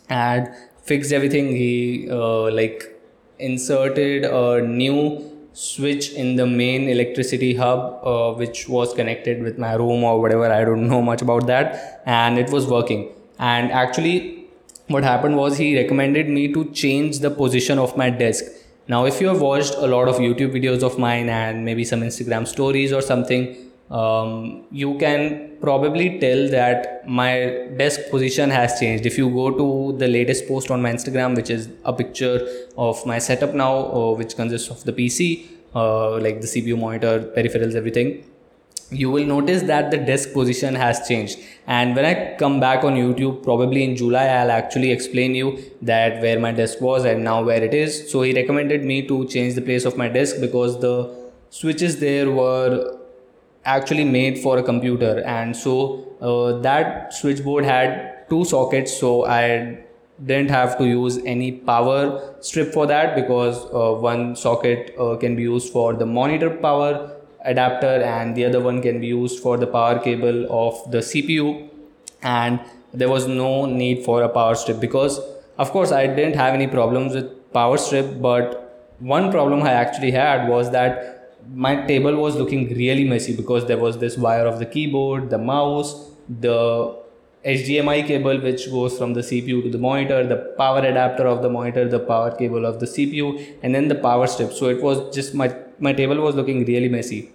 [0.08, 0.48] and
[0.82, 1.48] fixed everything.
[1.48, 3.00] He uh, like
[3.38, 9.74] inserted a new switch in the main electricity hub, uh, which was connected with my
[9.74, 10.50] room or whatever.
[10.50, 12.02] I don't know much about that.
[12.06, 13.12] And it was working.
[13.38, 14.46] And actually,
[14.88, 18.44] what happened was he recommended me to change the position of my desk
[18.86, 22.02] now, if you have watched a lot of YouTube videos of mine and maybe some
[22.02, 23.56] Instagram stories or something,
[23.90, 29.06] um, you can probably tell that my desk position has changed.
[29.06, 33.04] If you go to the latest post on my Instagram, which is a picture of
[33.06, 37.74] my setup now, uh, which consists of the PC, uh, like the CPU monitor, peripherals,
[37.74, 38.24] everything,
[38.90, 42.94] you will notice that the desk position has changed and when i come back on
[42.94, 47.42] youtube probably in july i'll actually explain you that where my desk was and now
[47.42, 50.78] where it is so he recommended me to change the place of my desk because
[50.80, 50.94] the
[51.48, 52.98] switches there were
[53.64, 55.22] actually made for a computer.
[55.24, 59.78] And so uh, that switchboard had two sockets so i
[60.26, 65.34] didn't have to use any power strip for that because uh, one socket uh, can
[65.34, 67.10] be used for the monitor power
[67.44, 71.68] adapter and the other one can be used for the power cable of the CPU
[72.22, 72.60] and
[72.92, 75.20] there was no need for a power strip because
[75.58, 80.12] of course I didn't have any problems with power strip but one problem I actually
[80.12, 84.58] had was that my table was looking really messy because there was this wire of
[84.58, 86.96] the keyboard, the mouse, the
[87.44, 91.50] HDMI cable which goes from the CPU to the monitor, the power adapter of the
[91.50, 94.52] monitor, the power cable of the CPU, and then the power strip.
[94.52, 97.30] So it was just my my table was looking really messy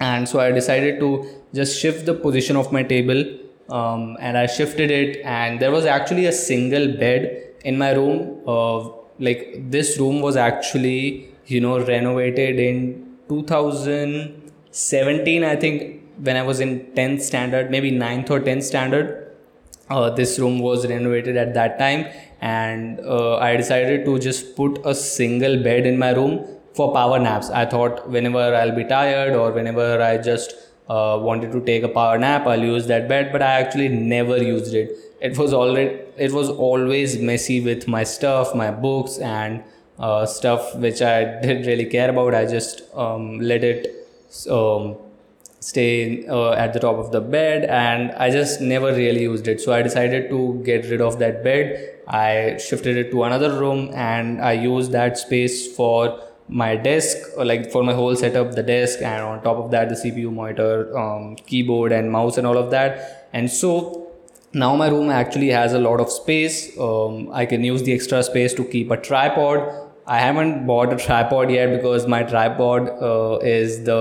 [0.00, 3.24] and so i decided to just shift the position of my table
[3.70, 8.40] um, and i shifted it and there was actually a single bed in my room
[8.46, 16.42] uh, like this room was actually you know renovated in 2017 i think when i
[16.42, 19.22] was in 10th standard maybe 9th or 10th standard
[19.90, 22.06] uh, this room was renovated at that time
[22.40, 26.44] and uh, i decided to just put a single bed in my room
[26.76, 27.50] for power naps.
[27.50, 30.54] I thought whenever I'll be tired or whenever I just
[30.88, 33.32] uh, wanted to take a power nap, I'll use that bed.
[33.32, 34.92] But I actually never used it.
[35.20, 39.64] It was already it was always messy with my stuff, my books, and
[39.98, 42.34] uh, stuff which I didn't really care about.
[42.34, 44.08] I just um, let it
[44.50, 44.96] um,
[45.60, 49.60] stay uh, at the top of the bed, and I just never really used it.
[49.60, 52.00] So I decided to get rid of that bed.
[52.06, 57.70] I shifted it to another room, and I used that space for my desk like
[57.72, 61.34] for my whole setup the desk and on top of that the cpu monitor um,
[61.46, 64.12] keyboard and mouse and all of that and so
[64.52, 68.22] now my room actually has a lot of space um, i can use the extra
[68.22, 73.38] space to keep a tripod i haven't bought a tripod yet because my tripod uh,
[73.42, 74.00] is the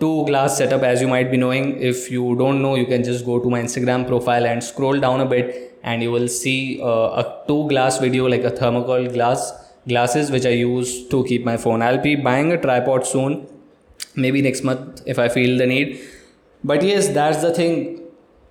[0.00, 1.80] two glass setup as you might be knowing.
[1.80, 5.20] If you don't know you can just go to my instagram profile and scroll down
[5.20, 9.52] a bit and you will see uh, a two glass video like a thermocol glass
[9.86, 11.82] glasses which i use to keep my phone.
[11.82, 13.46] I'll be buying a tripod soon
[14.16, 16.00] maybe next month if i feel the need.
[16.64, 18.00] But yes that's the thing.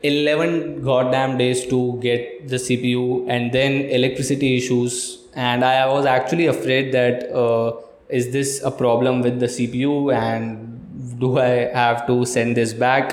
[0.04, 6.48] 11 goddamn days to get the cpu and then electricity issues and i was actually
[6.48, 7.74] afraid that uh,
[8.10, 10.74] is this a problem with the cpu and
[11.20, 13.06] do I have to send this back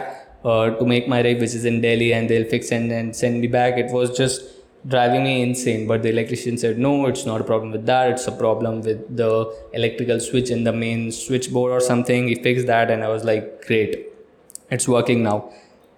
[0.44, 3.46] uh, to make my rig, which is in Delhi, and they'll fix and send me
[3.46, 3.76] back?
[3.76, 4.42] It was just
[4.86, 5.86] driving me insane.
[5.86, 8.10] But the electrician said, no, it's not a problem with that.
[8.10, 9.32] It's a problem with the
[9.72, 12.28] electrical switch in the main switchboard or something.
[12.28, 14.06] He fixed that, and I was like, great,
[14.70, 15.52] it's working now.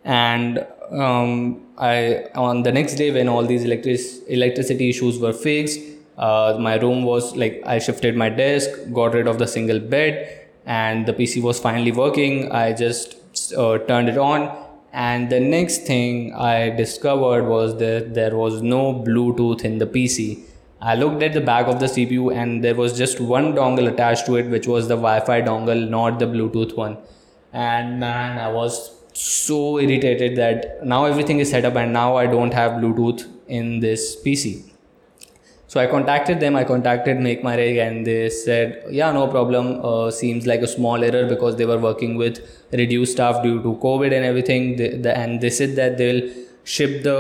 [0.05, 5.81] And um, I on the next day when all these electric electricity issues were fixed,
[6.19, 10.43] uh, my room was like I shifted my desk, got rid of the single bed
[10.67, 12.53] and the PC was finally working.
[12.53, 13.17] I just
[13.57, 14.55] uh, turned it on,
[14.93, 20.45] and the next thing I discovered was that there was no Bluetooth in the PC.
[20.81, 24.27] I looked at the back of the CPU and there was just one dongle attached
[24.27, 26.99] to it, which was the Wi Fi dongle, not the Bluetooth one.
[27.53, 32.27] And man, I was so irritated that now everything is set up and now I
[32.27, 34.72] don't have Bluetooth in this PC.
[35.73, 36.55] So I contacted them.
[36.55, 39.69] I contacted Make My Rig, and they said, "Yeah, no problem.
[39.91, 42.41] Uh, seems like a small error because they were working with
[42.81, 44.67] reduced staff due to COVID and everything.
[44.81, 46.21] They, the, and they said that they'll
[46.73, 47.15] ship the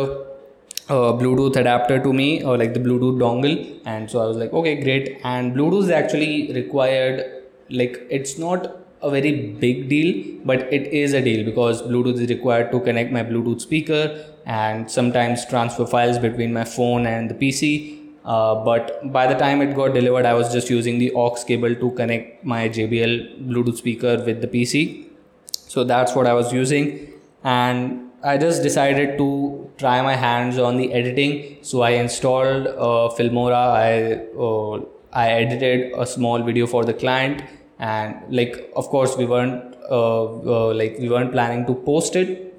[0.96, 3.56] uh, Bluetooth adapter to me or like the Bluetooth dongle.
[3.94, 5.08] And so I was like, okay, great.
[5.32, 7.24] And Bluetooth is actually required.
[7.70, 8.68] Like it's not
[9.00, 9.32] a very
[9.64, 10.12] big deal,
[10.44, 14.04] but it is a deal because Bluetooth is required to connect my Bluetooth speaker
[14.44, 19.60] and sometimes transfer files between my phone and the PC uh, but by the time
[19.62, 23.76] it got delivered, I was just using the aux cable to connect my JBL Bluetooth
[23.76, 25.06] speaker with the PC.
[25.52, 27.12] So that's what I was using.
[27.42, 31.58] And I just decided to try my hands on the editing.
[31.62, 33.62] So I installed uh, Filmora.
[33.74, 37.42] I uh, I edited a small video for the client,
[37.78, 42.54] and like of course we weren't uh, uh, like we weren't planning to post it,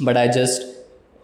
[0.00, 0.62] but I just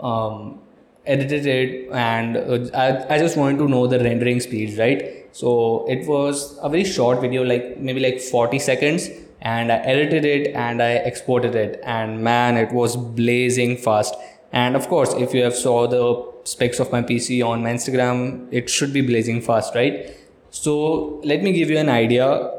[0.00, 0.60] um,
[1.08, 5.26] edited it and uh, I, I just wanted to know the rendering speeds right?
[5.32, 9.08] So it was a very short video like maybe like 40 seconds
[9.40, 14.14] and i edited it and i exported it and man it was blazing fast.
[14.52, 16.04] And of course if you have saw the
[16.44, 20.14] specs of my pc on my instagram it should be blazing fast right?
[20.50, 22.52] So let me give you an idea.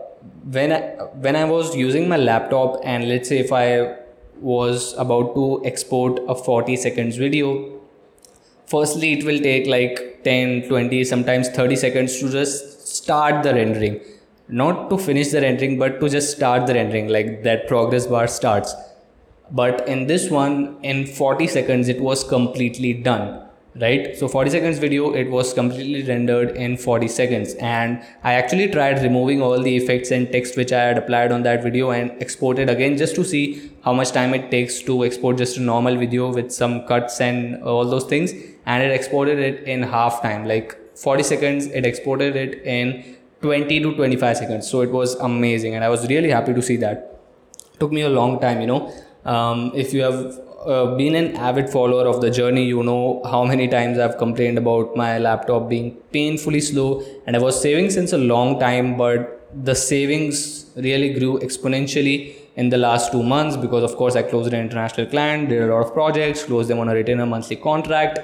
[0.44, 0.80] When I,
[1.26, 3.96] when i was using my laptop and let's say if i
[4.42, 7.79] was about to export a 40 seconds video
[8.70, 14.00] firstly it will take like 10 20 sometimes 30 seconds to just start the rendering.
[14.48, 18.28] Not to finish the rendering but to just start the rendering like that progress bar
[18.28, 18.74] starts.
[19.52, 23.49] But in this one in 40 seconds it was completely done
[23.82, 24.16] right?
[24.18, 27.54] So 40 seconds video it was completely rendered in 40 seconds.
[27.56, 31.44] And i actually tried removing all the effects and text which i had applied on
[31.44, 35.38] that video and exported again just to see how much time it takes to export
[35.38, 38.34] just a normal video with some cuts and all those things.
[38.66, 43.80] And it exported it in half time like 40 seconds it exported it in 20
[43.80, 44.70] to 25 seconds.
[44.70, 47.16] So it was amazing and i was really happy to see that.
[47.80, 48.94] Took me a long time you know.
[49.26, 53.44] Um, if you have uh, been an avid follower of the journey, you know how
[53.46, 58.14] many times I've complained about my laptop being painfully slow, and I was saving since
[58.14, 63.84] a long time, but the savings really grew exponentially in the last two months because,
[63.84, 66.90] of course, I closed an international client, did a lot of projects, closed them on
[66.90, 68.20] a retainer monthly contract,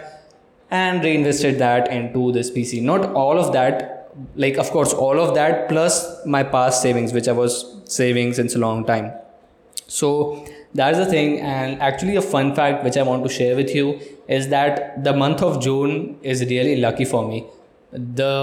[0.71, 2.81] and reinvested that into this PC.
[2.81, 7.27] Not all of that, like, of course, all of that plus my past savings, which
[7.27, 9.13] I was saving since a long time.
[9.87, 10.45] So,
[10.79, 13.99] that's the thing and actually a fun fact which i want to share with you
[14.27, 17.45] is that the month of june is really lucky for me
[17.91, 18.33] the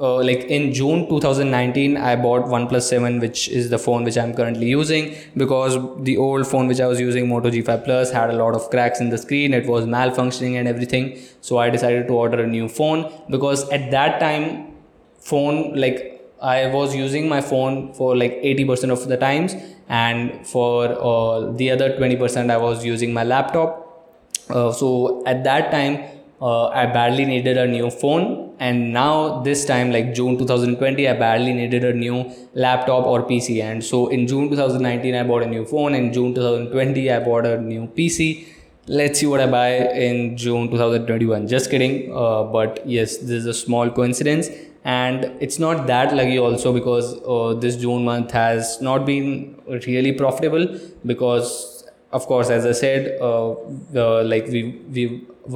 [0.00, 4.32] uh, like in June 2019, I bought OnePlus 7, which is the phone which I'm
[4.32, 8.34] currently using because the old phone which I was using, Moto G5 Plus, had a
[8.34, 9.52] lot of cracks in the screen.
[9.52, 11.18] It was malfunctioning and everything.
[11.40, 14.76] So I decided to order a new phone because at that time,
[15.18, 19.54] phone like I was using my phone for like 80% of the times,
[19.88, 23.84] and for uh, the other 20%, I was using my laptop.
[24.48, 26.04] Uh, so at that time,
[26.40, 31.12] uh, I badly needed a new phone, and now this time, like June 2020, I
[31.14, 33.62] badly needed a new laptop or PC.
[33.62, 35.94] And so in June 2019, I bought a new phone.
[35.94, 38.46] In June 2020, I bought a new PC.
[38.86, 41.46] Let's see what I buy in June 2021.
[41.46, 44.48] Just kidding, uh, but yes, this is a small coincidence
[44.96, 49.30] and it's not that lucky also because uh, this june month has not been
[49.86, 50.66] really profitable
[51.04, 51.50] because
[52.12, 53.50] of course as i said uh,
[54.04, 54.62] uh, like we
[54.98, 55.04] we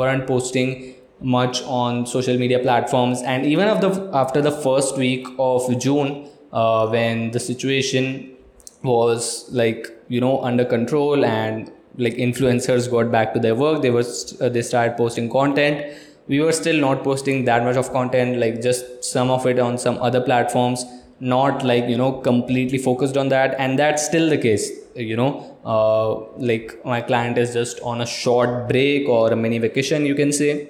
[0.00, 0.74] weren't posting
[1.22, 3.22] much on social media platforms.
[3.22, 8.36] And even after after the first week of june uh, when the situation
[8.82, 13.90] was like you know under control and like influencers got back to their work they
[13.90, 14.04] were
[14.40, 15.96] uh, they started posting content
[16.28, 19.76] we were still not posting that much of content like just some of it on
[19.78, 20.84] some other platforms
[21.22, 23.54] not like you know completely focused on that.
[23.58, 28.06] And that's still the case you know uh, like my client is just on a
[28.06, 30.68] short break or a mini vacation you can say.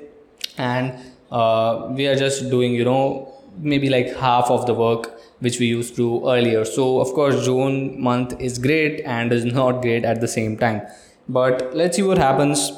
[0.59, 0.94] And
[1.30, 5.66] uh, we are just doing you know maybe like half of the work which we
[5.66, 6.64] used to earlier.
[6.64, 10.82] So of course june month is great and is not great at the same time.
[11.28, 12.72] But let's see what happens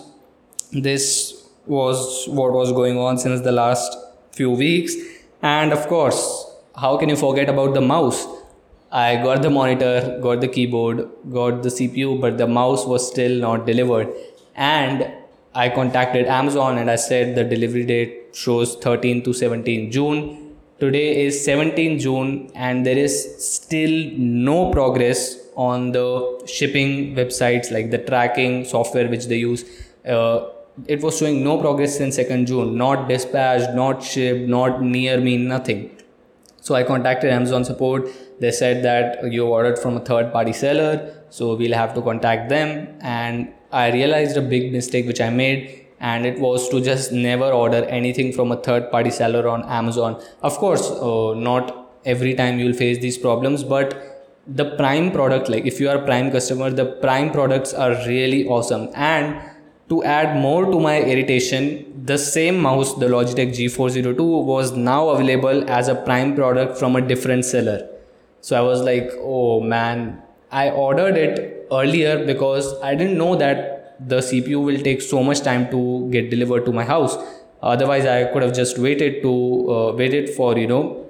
[0.72, 3.96] this was what was going on since the last
[4.32, 4.94] few weeks
[5.42, 6.20] and of course
[6.76, 8.26] how can you forget about the mouse
[8.92, 13.38] i got the monitor got the keyboard got the cpu but the mouse was still
[13.40, 14.08] not delivered
[14.54, 15.06] and
[15.54, 20.56] I contacted Amazon and I said the delivery date shows 13 to 17 June.
[20.80, 27.92] Today is 17 June and there is still no progress on the shipping websites like
[27.92, 29.64] the tracking software which they use.
[30.04, 30.48] Uh,
[30.86, 35.36] it was showing no progress since 2nd June, not dispatched, not shipped, not near me,
[35.36, 35.90] nothing.
[36.60, 38.08] So I contacted Amazon support.
[38.40, 42.48] They said that you ordered from a third party seller, so we'll have to contact
[42.48, 47.10] them and I realized a big mistake which I made, and it was to just
[47.10, 50.22] never order anything from a third party seller on Amazon.
[50.42, 53.96] Of course, uh, not every time you'll face these problems, but
[54.46, 58.46] the prime product, like if you are a prime customer, the prime products are really
[58.46, 58.90] awesome.
[58.94, 59.40] And
[59.88, 65.68] to add more to my irritation, the same mouse, the Logitech G402, was now available
[65.70, 67.88] as a prime product from a different seller.
[68.40, 73.96] So I was like, oh man, I ordered it earlier because I didn't know that
[74.08, 77.16] the CPU will take so much time to get delivered to my house.
[77.62, 81.03] Otherwise, I could have just waited to uh, waited for you know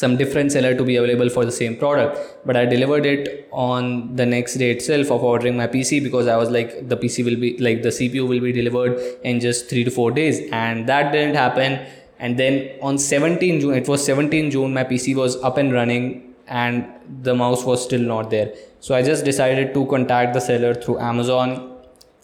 [0.00, 2.18] some different seller to be available for the same product.
[2.48, 6.36] But i delivered it on the next day itself of ordering my pc because i
[6.42, 8.98] was like the pc will be like the cpu will be delivered
[9.30, 10.42] in just 3 to 4 days.
[10.52, 11.78] And that didn't happen.
[12.18, 16.06] And then on 17 june it was 17 june my pc was up and running
[16.46, 16.86] and
[17.22, 18.52] the mouse was still not there.
[18.80, 21.58] So i just decided to contact the seller through amazon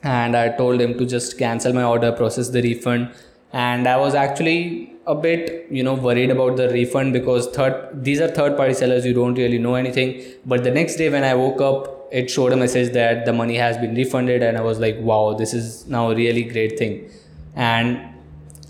[0.03, 3.13] and i told him to just cancel my order process the refund.
[3.53, 8.21] And i was actually a bit you know worried about the refund because third these
[8.21, 10.23] are third party sellers you don't really know anything.
[10.47, 13.57] But the next day when i woke up it showed a message that the money
[13.57, 17.11] has been refunded and i was like wow this is now a really great thing.
[17.57, 18.01] And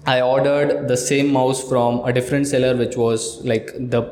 [0.07, 4.03] i ordered the same mouse from a different seller which was like the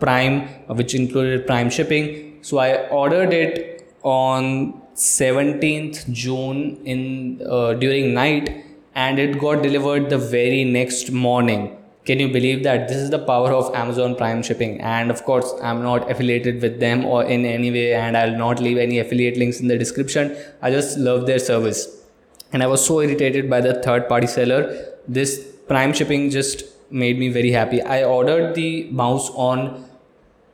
[0.00, 2.38] prime which included prime shipping.
[2.42, 8.64] So i ordered it on 17th june in uh, during night
[9.04, 11.76] and it got delivered the very next morning.
[12.04, 12.88] Can you believe that?
[12.88, 14.80] This is the power of amazon prime shipping.
[14.80, 18.62] And of course i'm not affiliated with them or in any way and i'll not
[18.66, 20.36] leave any affiliate links in the description.
[20.62, 21.82] I just love their service.
[22.52, 24.62] And i was so irritated by the third party seller.
[25.06, 25.38] This
[25.68, 27.82] prime shipping just made me very happy.
[27.82, 29.87] I ordered the mouse on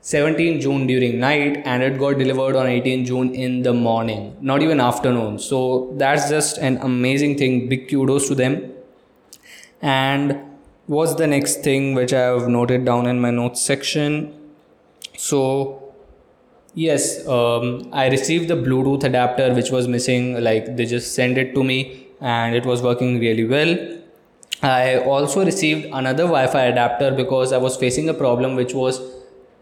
[0.05, 4.61] 17 June during night and it got delivered on 18 June in the morning, not
[4.61, 5.39] even afternoon.
[5.39, 7.71] So that's just an amazing thing.
[7.71, 8.71] Big kudos to them.
[9.81, 10.39] And
[10.89, 14.35] what's the next thing which I have noted down in my notes section?
[15.17, 15.95] So,
[16.75, 20.39] yes, um, I received the Bluetooth adapter which was missing.
[20.45, 23.75] Like they just sent it to me and it was working really well.
[24.63, 29.01] I also received another Wi Fi adapter because I was facing a problem which was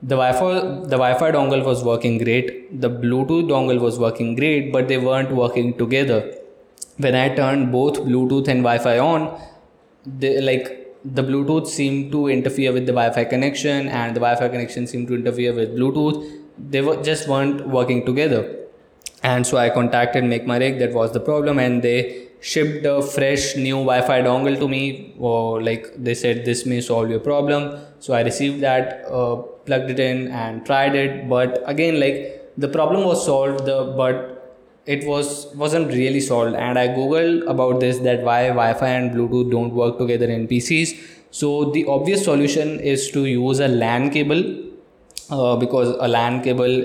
[0.03, 0.61] the Wi-Fi
[0.93, 2.81] the Wi-Fi dongle was working great.
[2.81, 6.35] The Bluetooth dongle was working great, but they weren't working together.
[6.99, 9.41] When I turned both Bluetooth and Wi-Fi on,
[10.05, 14.87] they like the Bluetooth seemed to interfere with the Wi-Fi connection, and the Wi-Fi connection
[14.87, 16.41] seemed to interfere with Bluetooth.
[16.59, 18.59] They were just weren't working together.
[19.23, 20.81] And so I contacted Make My Rig.
[20.81, 25.15] That was the problem, and they shipped a fresh new Wi-Fi dongle to me.
[25.19, 27.81] Or like they said, this may solve your problem.
[28.01, 29.05] So I received that.
[29.09, 33.95] Uh, plugged it in and tried it but again like the problem was solved the
[33.97, 34.29] but
[34.85, 36.55] it was wasn't really solved.
[36.57, 40.99] And i googled about this that why wi-fi and bluetooth don't work together in pcs
[41.31, 44.43] so the obvious solution is to use a lan cable
[45.31, 46.77] uh, because a lan cable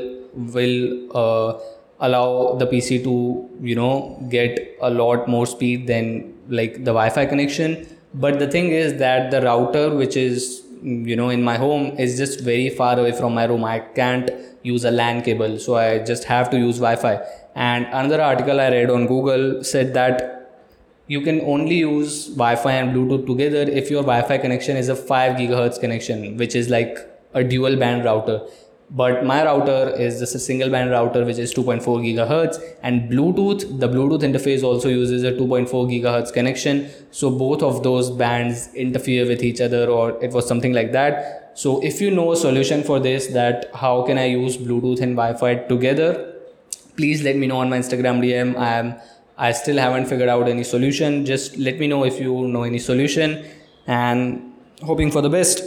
[0.53, 1.59] will uh,
[1.99, 7.25] allow the pc to you know get a lot more speed than like the wi-fi
[7.25, 7.87] connection.
[8.13, 12.17] But the thing is that the router which is you know in my home is
[12.17, 13.63] just very far away from my room.
[13.63, 14.29] I can't
[14.63, 17.19] use a lan cable so i just have to use wi-fi.
[17.55, 20.33] And another article i read on google said that
[21.07, 25.37] you can only use wi-fi and bluetooth together if your wi-fi connection is a 5
[25.37, 26.97] gigahertz connection which is like
[27.33, 28.41] a dual band router
[28.89, 32.57] but my router is just a single band router which is 2.4 gigahertz.
[32.83, 36.89] And bluetooth the bluetooth interface also uses a 2.4 gigahertz connection.
[37.11, 41.51] So both of those bands interfere with each other or it was something like that.
[41.55, 45.15] So if you know a solution for this that how can i use bluetooth and
[45.15, 46.35] wi-fi together
[46.95, 48.93] please let me know on my instagram dm i am
[49.37, 51.25] i still haven't figured out any solution.
[51.25, 53.45] Just let me know if you know any solution
[53.85, 55.61] and hoping for the best.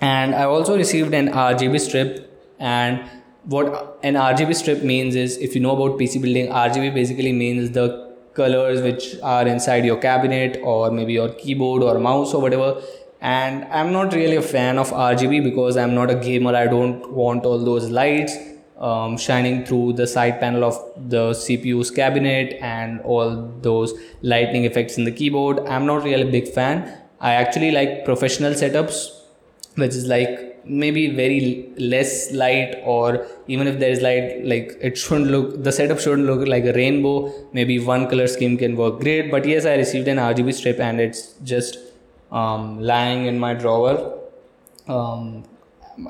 [0.00, 2.25] And i also received an rgb strip
[2.58, 3.08] and
[3.44, 7.70] what an RGB strip means is if you know about PC building, RGB basically means
[7.70, 12.82] the colors which are inside your cabinet or maybe your keyboard or mouse or whatever.
[13.20, 16.54] And I'm not really a fan of RGB because I'm not a gamer.
[16.54, 18.36] I don't want all those lights
[18.78, 20.74] um, shining through the side panel of
[21.08, 25.60] the CPU's cabinet and all those lightning effects in the keyboard.
[25.60, 26.92] I'm not really a big fan.
[27.20, 29.08] I actually like professional setups,
[29.76, 34.98] which is like maybe very less light or even if there is light like it
[34.98, 37.32] shouldn't look the setup shouldn't look like a rainbow.
[37.52, 39.30] Maybe one color scheme can work great.
[39.30, 41.78] But yes i received an rgb strip and it's just
[42.32, 44.20] um, lying in my drawer.
[44.88, 45.44] Um,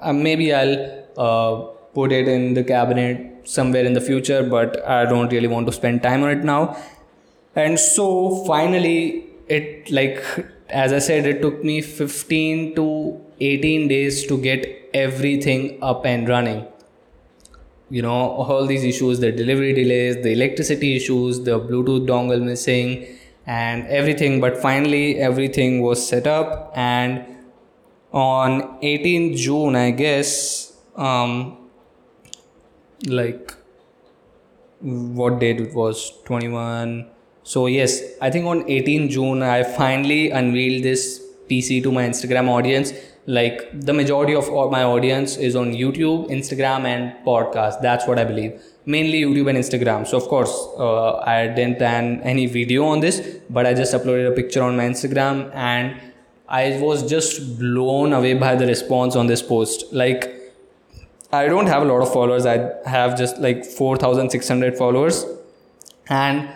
[0.02, 1.54] uh, maybe i'll uh,
[1.94, 5.72] put it in the cabinet somewhere in the future but i don't really want to
[5.72, 6.76] spend time on it now.
[7.54, 10.22] And so finally it like
[10.68, 16.28] as i said it took me 15 to 18 days to get everything up and
[16.28, 16.66] running.
[17.88, 18.10] You know
[18.44, 23.06] all these issues the delivery delays the electricity issues the bluetooth dongle missing
[23.46, 24.40] and everything.
[24.40, 27.24] But finally everything was set up and
[28.12, 31.58] on 18 june i guess um
[33.06, 33.52] like
[34.80, 36.12] what date it was?
[36.24, 37.06] 21
[37.42, 42.48] so yes i think on 18 june i finally unveiled this pc to my instagram
[42.48, 42.92] audience
[43.26, 47.80] like the majority of my audience is on youtube instagram and podcast.
[47.82, 48.62] That's what i believe.
[48.84, 50.06] Mainly youtube and instagram.
[50.06, 53.20] So of course uh, i didn't plan any video on this
[53.50, 56.00] but i just uploaded a picture on my instagram and
[56.48, 59.92] i was just blown away by the response on this post.
[59.92, 60.32] Like
[61.32, 62.46] i don't have a lot of followers.
[62.46, 65.24] I have just like 4600 followers.
[66.08, 66.48] And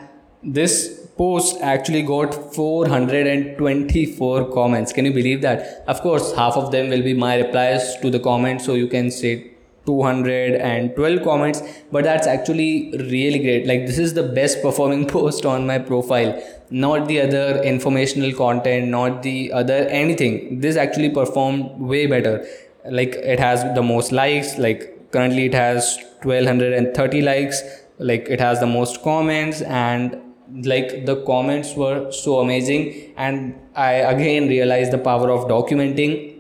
[0.45, 4.93] this post actually got 424 comments.
[4.95, 5.85] Can you believe that?
[5.87, 9.11] Of course, half of them will be my replies to the comments, so you can
[9.11, 9.51] say
[9.85, 11.63] 212 comments,
[11.93, 13.67] but that's actually really great.
[13.67, 18.89] Like, this is the best performing post on my profile, not the other informational content,
[18.89, 20.61] not the other anything.
[20.61, 22.47] This actually performed way better.
[22.87, 27.63] Like, it has the most likes, like, currently it has 1230 likes,
[27.99, 30.19] like, it has the most comments, and
[30.65, 36.37] like the comments were so amazing and i again realized the power of documenting.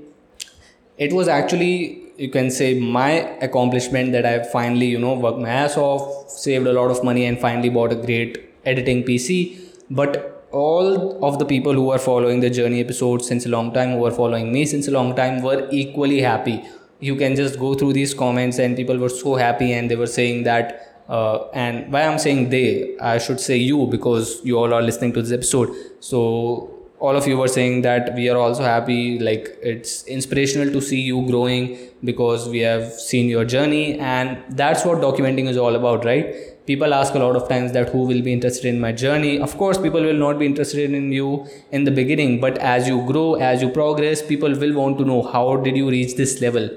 [0.98, 3.10] It was actually you can say my
[3.46, 7.24] accomplishment that i finally you know worked my ass off saved a lot of money
[7.24, 8.36] and finally bought a great
[8.66, 9.58] editing pc
[9.90, 13.92] but all of the people who are following the journey episodes since a long time
[13.92, 16.64] who are following me since a long time were equally happy.
[16.98, 20.06] You can just go through these comments and people were so happy and they were
[20.06, 24.72] saying that uh, and why I'm saying they, I should say you because you all
[24.72, 25.74] are listening to this episode.
[25.98, 29.18] So all of you were saying that we are also happy.
[29.18, 34.84] Like it's inspirational to see you growing because we have seen your journey, and that's
[34.84, 36.32] what documenting is all about, right?
[36.66, 39.40] People ask a lot of times that who will be interested in my journey.
[39.40, 43.04] Of course, people will not be interested in you in the beginning, but as you
[43.06, 46.70] grow, as you progress, people will want to know how did you reach this level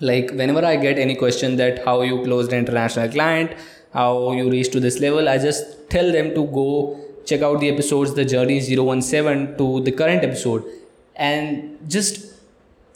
[0.00, 3.52] like whenever i get any question that how you closed an international client
[3.92, 6.68] how you reached to this level i just tell them to go
[7.26, 10.64] check out the episodes the journey 017 to the current episode.
[11.16, 12.34] And just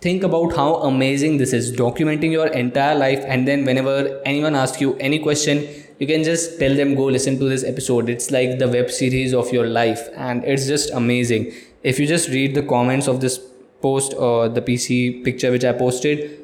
[0.00, 1.72] think about how amazing this is.
[1.72, 6.58] Documenting your entire life and then whenever anyone asks you any question you can just
[6.58, 8.08] tell them go listen to this episode.
[8.08, 11.52] It's like the web series of your life and it's just amazing.
[11.82, 13.38] If you just read the comments of this
[13.82, 16.38] post or the pc picture which i posted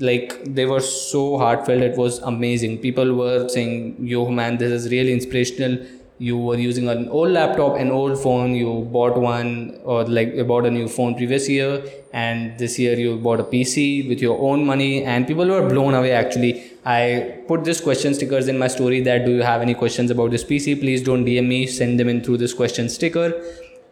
[0.00, 1.82] like they were so heartfelt.
[1.82, 2.78] It was amazing.
[2.78, 5.78] People were saying yo man this is really inspirational.
[6.18, 8.54] You were using an old laptop an old phone.
[8.54, 12.98] You bought one or like you bought a new phone previous year and this year
[12.98, 15.04] you bought a pc with your own money.
[15.04, 16.72] And people were blown away actually.
[16.84, 20.30] I put this question stickers in my story that do you have any questions about
[20.30, 21.66] this pc please don't dm me.
[21.66, 23.32] Send them in through this question sticker.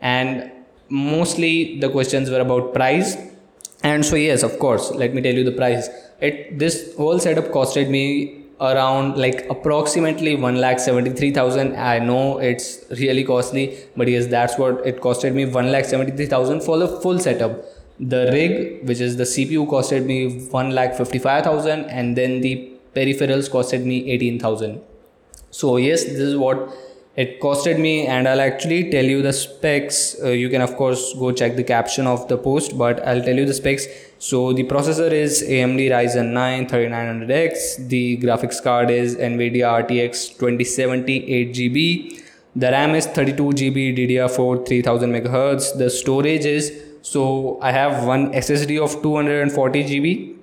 [0.00, 0.50] And
[0.88, 3.16] mostly the questions were about price
[3.90, 5.88] and so yes of course let me tell you the price.
[6.20, 12.68] It this whole setup costed me around like approximately 1 lakh 73000 i know it's
[13.00, 13.64] really costly
[13.96, 17.64] but yes that's what it costed me 1 lakh 73000 for the full setup.
[18.00, 23.50] The rig which is the cpu costed me 1 lakh 55000 and then the peripherals
[23.50, 24.80] costed me 18000
[25.50, 26.74] so yes this is what
[27.16, 30.16] it costed me and i'll actually tell you the specs.
[30.22, 33.36] Uh, you can of course go check the caption of the post but i'll tell
[33.36, 33.86] you the specs.
[34.18, 41.20] So the processor is amd ryzen 9 3900x the graphics card is nvidia rtx 2070
[41.44, 42.22] 8gb
[42.56, 45.76] the ram is 32 gb ddr4 3000 megahertz.
[45.78, 50.36] The storage is so i have one ssd of 240 gb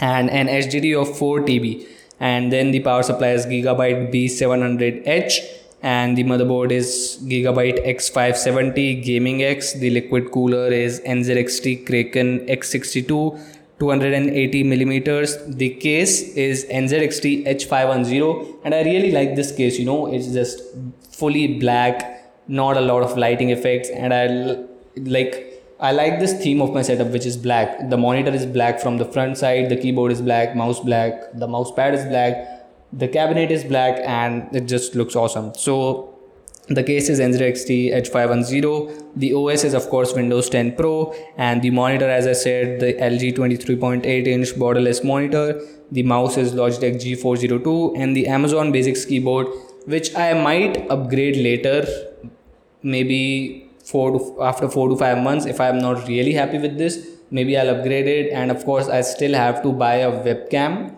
[0.00, 1.86] and an hdd of 4 tb
[2.18, 9.42] and then the power supply is gigabyte b700h and the motherboard is Gigabyte X570 Gaming
[9.42, 9.74] X.
[9.74, 13.40] The liquid cooler is NZXT Kraken X62
[13.78, 15.36] 280 millimeters.
[15.46, 19.78] The case is NZXT H510 and I really like this case.
[19.78, 20.60] You know, it's just
[21.12, 24.64] fully black, not a lot of lighting effects, and I
[24.96, 25.44] like.
[25.80, 27.88] I like this theme of my setup, which is black.
[27.88, 31.46] The monitor is black from the front side, the keyboard is black, mouse black, the
[31.46, 32.57] mouse pad is black,
[32.92, 35.54] the cabinet is black and it just looks awesome.
[35.54, 36.14] So
[36.68, 39.12] the case is NZXT H510.
[39.16, 41.14] The OS is of course Windows 10 Pro.
[41.36, 45.60] And the monitor as I said the LG 23.8 inch borderless monitor.
[45.90, 49.48] The mouse is Logitech G402 and the Amazon Basics keyboard
[49.86, 51.86] which I might upgrade later
[52.82, 56.76] maybe four to, after 4 to 5 months if I am not really happy with
[56.76, 58.32] this maybe I'll upgrade it.
[58.32, 60.97] And of course I still have to buy a webcam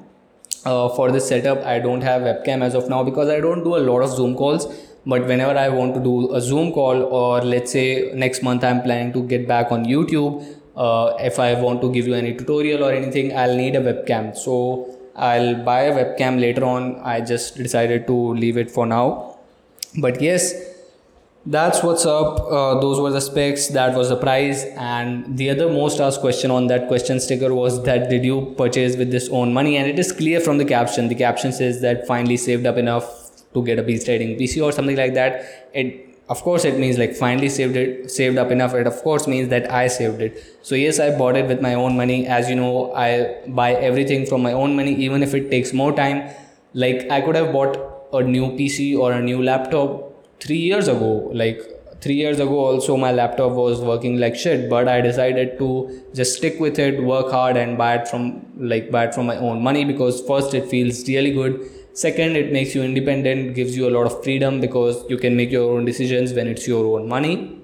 [0.64, 3.76] uh, for this setup i don't have webcam as of now because i don't do
[3.76, 4.66] a lot of zoom calls.
[5.06, 8.82] But whenever i want to do a zoom call or let's say next month i'm
[8.82, 10.44] planning to get back on youtube
[10.76, 14.36] uh, if i want to give you any tutorial or anything i'll need a webcam.
[14.36, 17.00] So i'll buy a webcam later on.
[17.00, 19.38] I just decided to leave it for now.
[19.96, 20.52] But yes
[21.46, 22.40] that's what's up.
[22.40, 23.68] Uh, those were the specs.
[23.68, 24.64] That was the price.
[24.76, 28.96] And the other most asked question on that question sticker was that did you purchase
[28.96, 29.76] with this own money?
[29.76, 31.08] And it is clear from the caption.
[31.08, 33.08] The caption says that finally saved up enough
[33.54, 35.70] to get a beast riding pc or something like that.
[35.72, 38.74] It of course it means like finally saved it saved up enough.
[38.74, 40.58] It of course means that i saved it.
[40.62, 42.26] So yes i bought it with my own money.
[42.26, 45.92] As you know i buy everything from my own money even if it takes more
[45.92, 46.30] time.
[46.74, 47.78] Like i could have bought
[48.12, 50.09] a new pc or a new laptop
[50.40, 51.60] three years ago like
[52.00, 55.68] three years ago also my laptop was working like shit but i decided to
[56.14, 58.22] just stick with it work hard and buy it from
[58.72, 61.70] like buy it from my own money because first it feels really good.
[61.92, 65.50] Second it makes you independent gives you a lot of freedom because you can make
[65.50, 67.60] your own decisions when it's your own money.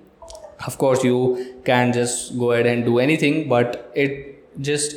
[0.66, 4.96] Of course you can just go ahead and do anything but it just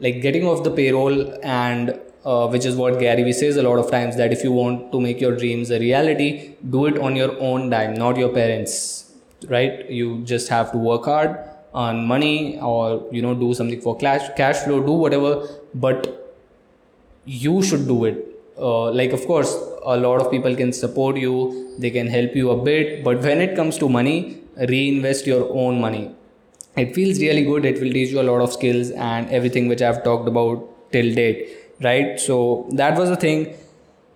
[0.00, 3.78] like getting off the payroll and uh, which is what Gary Vee says a lot
[3.78, 7.16] of times that if you want to make your dreams a reality, do it on
[7.16, 9.12] your own dime, not your parents,
[9.48, 9.90] right?
[9.90, 11.38] You just have to work hard,
[11.74, 16.34] earn money, or you know, do something for cash cash flow, do whatever, but
[17.24, 18.28] you should do it.
[18.58, 19.54] Uh, like, of course,
[19.84, 23.40] a lot of people can support you, they can help you a bit, but when
[23.40, 26.14] it comes to money, reinvest your own money.
[26.76, 27.64] It feels really good.
[27.64, 31.14] It will teach you a lot of skills and everything which I've talked about till
[31.14, 32.18] date right?
[32.20, 33.54] So that was the thing.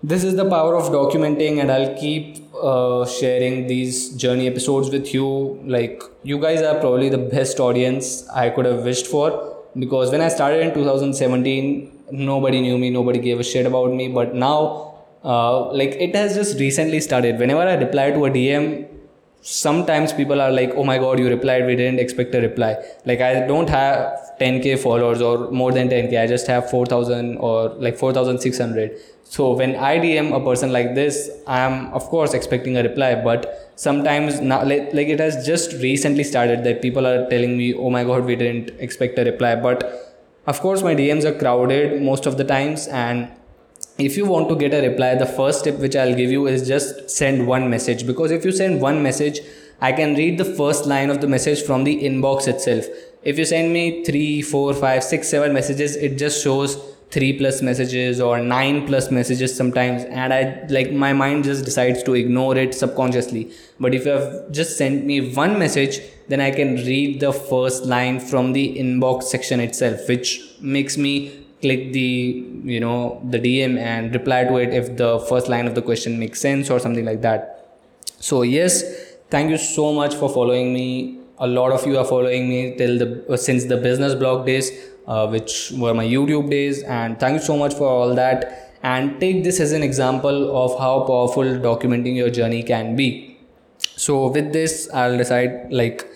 [0.03, 5.13] This is the power of documenting and i'll keep uh, sharing these journey episodes with
[5.13, 5.27] you.
[5.65, 10.21] Like you guys are probably the best audience i could have wished for because when
[10.21, 14.09] i started in 2017 nobody knew me nobody gave a shit about me.
[14.09, 14.95] But now
[15.25, 17.39] uh, like it has just recently started.
[17.39, 18.87] Whenever i reply to a dm
[19.47, 21.67] sometimes people are like oh my god you replied.
[21.67, 22.77] We didn't expect a reply.
[23.05, 27.69] Like i don't have 10k followers or more than 10k i just have 4000 or
[27.85, 32.77] like 4600 so when i dm a person like this i am of course expecting
[32.77, 33.15] a reply.
[33.15, 37.73] But sometimes now like, like it has just recently started that people are telling me
[37.75, 39.55] oh my god we didn't expect a reply.
[39.55, 40.03] But
[40.47, 43.29] of course my dms are crowded most of the times and
[43.99, 46.67] if you want to get a reply the first tip which i'll give you is
[46.69, 48.07] just send one message.
[48.07, 49.41] Because if you send one message
[49.81, 52.85] i can read the first line of the message from the inbox itself.
[53.23, 56.77] If you send me three four five six seven messages it just shows
[57.11, 60.05] three plus messages or nine plus messages sometimes.
[60.05, 63.51] And i like my mind just decides to ignore it subconsciously.
[63.81, 67.85] But if you have just sent me one message then i can read the first
[67.85, 73.79] line from the inbox section itself which makes me click the you know the dm
[73.79, 77.05] and reply to it if the first line of the question makes sense or something
[77.05, 77.53] like that.
[78.19, 78.83] So yes
[79.31, 81.21] thank you so much for following me.
[81.39, 84.71] A lot of you are following me till the uh, since the business blog days
[85.07, 88.73] uh, which were my youtube days and thank you so much for all that.
[88.83, 93.39] And take this as an example of how powerful documenting your journey can be.
[93.79, 96.07] So with this i'll decide like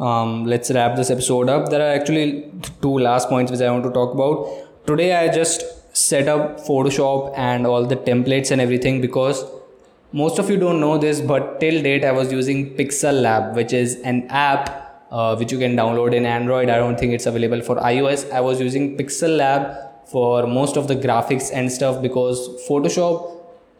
[0.00, 1.68] um, let's wrap this episode up.
[1.68, 2.50] There are actually
[2.82, 5.62] two last points which i want to talk about today i just
[5.96, 9.44] set up photoshop and all the templates and everything because
[10.12, 13.72] most of you don't know this but till date i was using pixel lab which
[13.72, 16.68] is an app uh, which you can download in android.
[16.68, 18.30] I don't think it's available for ios.
[18.30, 19.76] I was using pixel lab
[20.06, 23.20] for most of the graphics and stuff because photoshop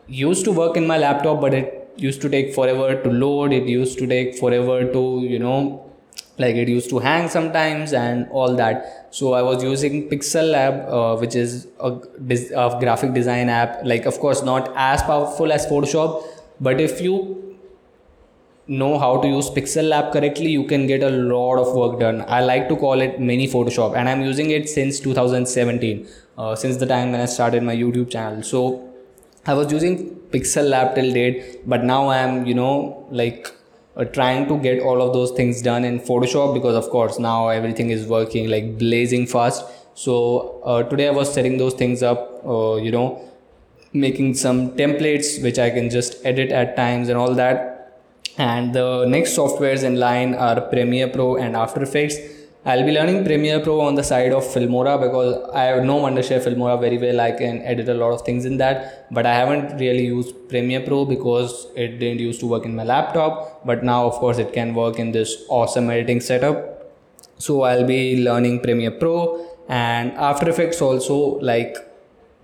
[0.06, 3.52] used to work in my laptop but it used to take forever to load.
[3.52, 5.02] It used to take forever to
[5.32, 5.90] you know
[6.38, 9.08] like it used to hang sometimes and all that.
[9.10, 13.80] So i was using pixel lab uh, which is a, a graphic design app.
[13.84, 16.24] Like of course not as powerful as photoshop
[16.60, 17.40] but if you
[18.66, 22.24] know how to use pixel lab correctly you can get a lot of work done.
[22.26, 26.08] I like to call it mini photoshop and i'm using it since 2017
[26.38, 28.42] uh, since the time when i started my youtube channel.
[28.42, 28.90] So
[29.46, 33.52] i was using pixel lab till date but now i'm you know like
[33.96, 37.48] uh, trying to get all of those things done in photoshop because of course now
[37.48, 39.64] everything is working like blazing fast.
[39.94, 43.30] So uh, today i was setting those things up uh, you know
[43.92, 47.70] making some templates which i can just edit at times and all that.
[48.36, 52.16] And the next softwares in line are premiere pro and after effects
[52.66, 56.80] I'll be learning Premiere Pro on the side of Filmora because I know Wondershare Filmora
[56.80, 57.20] very well.
[57.20, 60.80] I can edit a lot of things in that, but I haven't really used Premiere
[60.80, 63.66] Pro because it didn't used to work in my laptop.
[63.66, 66.90] But now, of course, it can work in this awesome editing setup.
[67.36, 71.38] So I'll be learning Premiere Pro and After Effects also.
[71.40, 71.76] Like,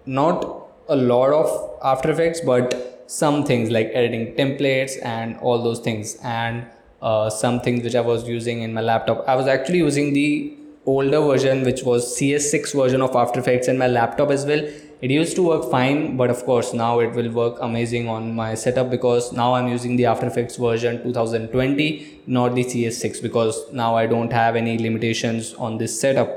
[0.05, 5.81] not a lot of After Effects, but some things like editing templates and all those
[5.81, 6.67] things and
[7.03, 9.25] uh, some things which I was using in my laptop.
[9.27, 13.79] I was actually using the older version, which was CS6 version of After Effects in
[13.79, 14.63] my laptop as well.
[15.01, 18.55] It used to work fine, but of course now it will work amazing on my
[18.55, 23.97] setup because now I'm using the After Effects version 2020, not the CS6 because now
[23.97, 26.29] I don't have any limitations on this setup.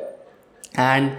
[0.75, 1.17] And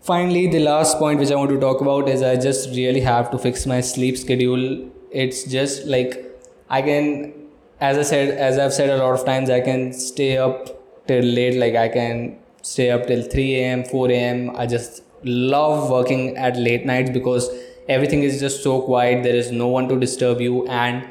[0.00, 3.30] finally, the last point which I want to talk about is I just really have
[3.32, 4.90] to fix my sleep schedule.
[5.10, 6.24] It's just like
[6.70, 7.39] I can
[7.80, 11.22] as I said, as I've said a lot of times, I can stay up till
[11.22, 11.58] late.
[11.58, 14.50] Like I can stay up till 3 a.m., 4 a.m.
[14.56, 17.50] I just love working at late nights because
[17.88, 19.22] everything is just so quiet.
[19.22, 21.06] There is no one to disturb you, and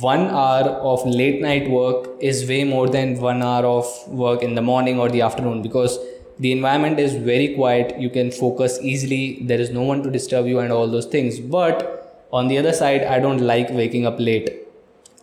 [0.00, 4.54] one hour of late night work is way more than one hour of work in
[4.54, 5.98] the morning or the afternoon because
[6.38, 7.98] the environment is very quiet.
[7.98, 9.38] You can focus easily.
[9.42, 11.40] There is no one to disturb you, and all those things.
[11.40, 14.61] But on the other side, I don't like waking up late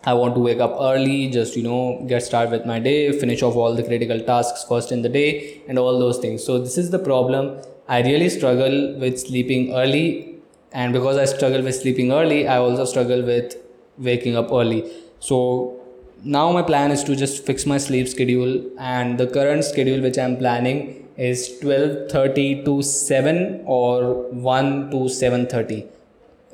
[0.04, 3.42] I want to wake up early, just you know, get started with my day, finish
[3.42, 6.42] off all the critical tasks first in the day, and all those things.
[6.42, 7.60] So, this is the problem.
[7.86, 10.36] I really struggle with sleeping early,
[10.72, 13.56] and because I struggle with sleeping early, I also struggle with
[13.98, 14.90] waking up early.
[15.18, 15.78] So,
[16.24, 20.16] now my plan is to just fix my sleep schedule, and the current schedule which
[20.16, 25.86] I'm planning is 12:30 to 7 or 1 to 7:30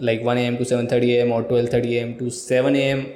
[0.01, 0.57] like 1 a.m.
[0.59, 1.31] to 7:30 a.m.
[1.31, 2.19] or 12:30 a.m.
[2.19, 3.07] to 7 a.m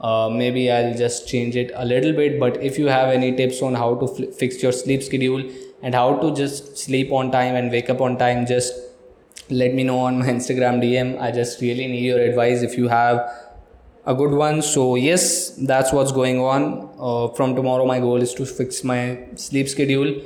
[0.00, 2.38] uh, maybe I'll just change it a little bit.
[2.38, 5.48] But if you have any tips on how to fl- fix your sleep schedule
[5.82, 8.74] and how to just sleep on time and wake up on time, just
[9.48, 11.20] let me know on my Instagram DM.
[11.20, 13.30] I just really need your advice if you have
[14.04, 14.62] a good one.
[14.62, 16.90] So, yes, that's what's going on.
[16.98, 20.20] Uh, from tomorrow, my goal is to fix my sleep schedule.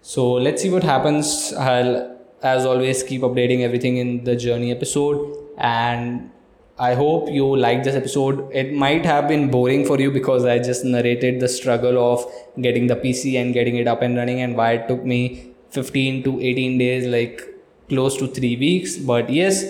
[0.00, 1.52] So, let's see what happens.
[1.52, 5.36] I'll, as always, keep updating everything in the journey episode.
[5.58, 6.30] And
[6.78, 8.50] I hope you liked this episode.
[8.52, 12.24] It might have been boring for you because I just narrated the struggle of
[12.60, 16.22] getting the PC and getting it up and running and why it took me 15
[16.24, 17.42] to 18 days, like
[17.88, 18.96] close to three weeks.
[18.96, 19.64] But yes,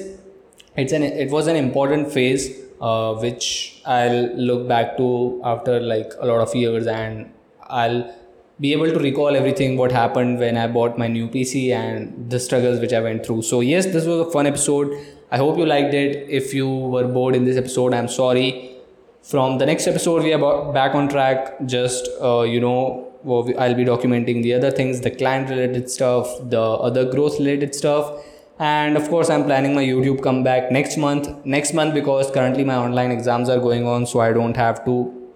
[0.77, 6.13] it's an it was an important phase uh, which I'll look back to after like
[6.21, 7.33] a lot of years and
[7.63, 8.15] I'll
[8.61, 12.39] be able to recall everything what happened when I bought my new PC and the
[12.39, 13.43] struggles which I went through.
[13.43, 14.97] So yes, this was a fun episode.
[15.31, 16.29] I hope you liked it.
[16.29, 18.77] If you were bored in this episode, I'm sorry.
[19.23, 21.65] From the next episode, we are back on track.
[21.65, 26.61] Just, uh, you know, I'll be documenting the other things, the client related stuff, the
[26.61, 28.25] other growth related stuff.
[28.59, 31.29] And of course, I'm planning my YouTube comeback next month.
[31.47, 35.31] Next month, because currently my online exams are going on, so I don't have to,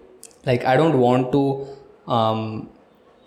[0.45, 1.67] like, I don't want to
[2.07, 2.69] um,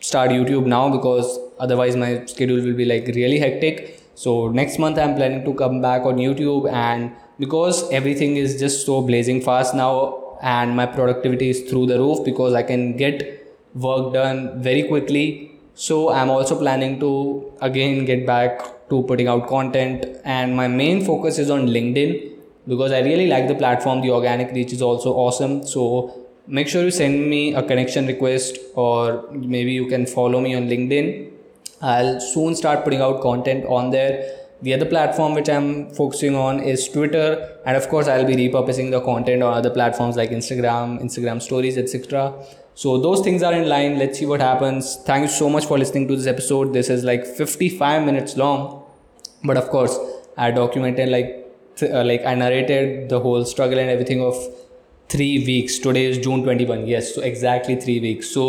[0.01, 4.99] start YouTube now because otherwise my schedule will be like really hectic so next month
[4.99, 9.75] i'm planning to come back on youtube and because everything is just so blazing fast
[9.75, 13.41] now and my productivity is through the roof because i can get
[13.75, 15.53] work done very quickly.
[15.75, 21.05] So I'm also planning to again get back to putting out content, and my main
[21.05, 22.33] focus is on LinkedIn
[22.67, 24.01] because I really like the platform.
[24.01, 25.67] The organic reach is also awesome.
[25.67, 26.20] So
[26.51, 30.69] make sure you send me a connection request, or maybe you can follow me on
[30.69, 31.31] LinkedIn.
[31.81, 34.37] I'll soon start putting out content on there.
[34.63, 37.29] The other platform which i'm focusing on is twitter.
[37.65, 41.79] And of course i'll be repurposing the content on other platforms like instagram instagram stories
[41.79, 42.35] etc
[42.75, 43.99] so those things are in line.
[43.99, 44.97] Let's see what happens.
[45.05, 46.73] Thank you so much for listening to this episode.
[46.73, 48.85] This is like 55 minutes long.
[49.45, 49.99] But of course
[50.37, 51.31] i documented like
[51.83, 54.37] uh, like i narrated the whole struggle and everything of
[55.11, 55.79] three weeks.
[55.79, 58.31] Today is june 21 yes so exactly three weeks.
[58.31, 58.45] So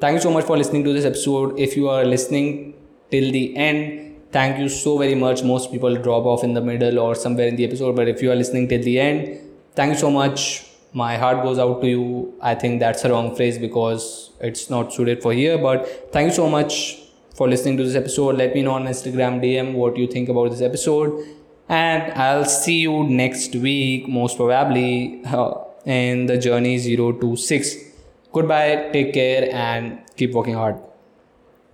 [0.00, 1.58] thank you so much for listening to this episode.
[1.58, 2.74] If you are listening
[3.10, 5.42] till the end thank you so very much.
[5.42, 8.30] Most people drop off in the middle or somewhere in the episode but if you
[8.30, 9.40] are listening till the end
[9.74, 10.66] thank you so much.
[10.92, 12.34] My heart goes out to you.
[12.40, 16.34] I think that's a wrong phrase because it's not suited for here but thank you
[16.34, 17.00] so much
[17.34, 18.36] for listening to this episode.
[18.36, 21.26] Let me know on instagram dm what you think about this episode.
[21.68, 25.20] And i'll see you next week most probably.
[25.34, 27.76] Uh, in the journey 0 to 6
[28.32, 30.76] goodbye take care and keep working hard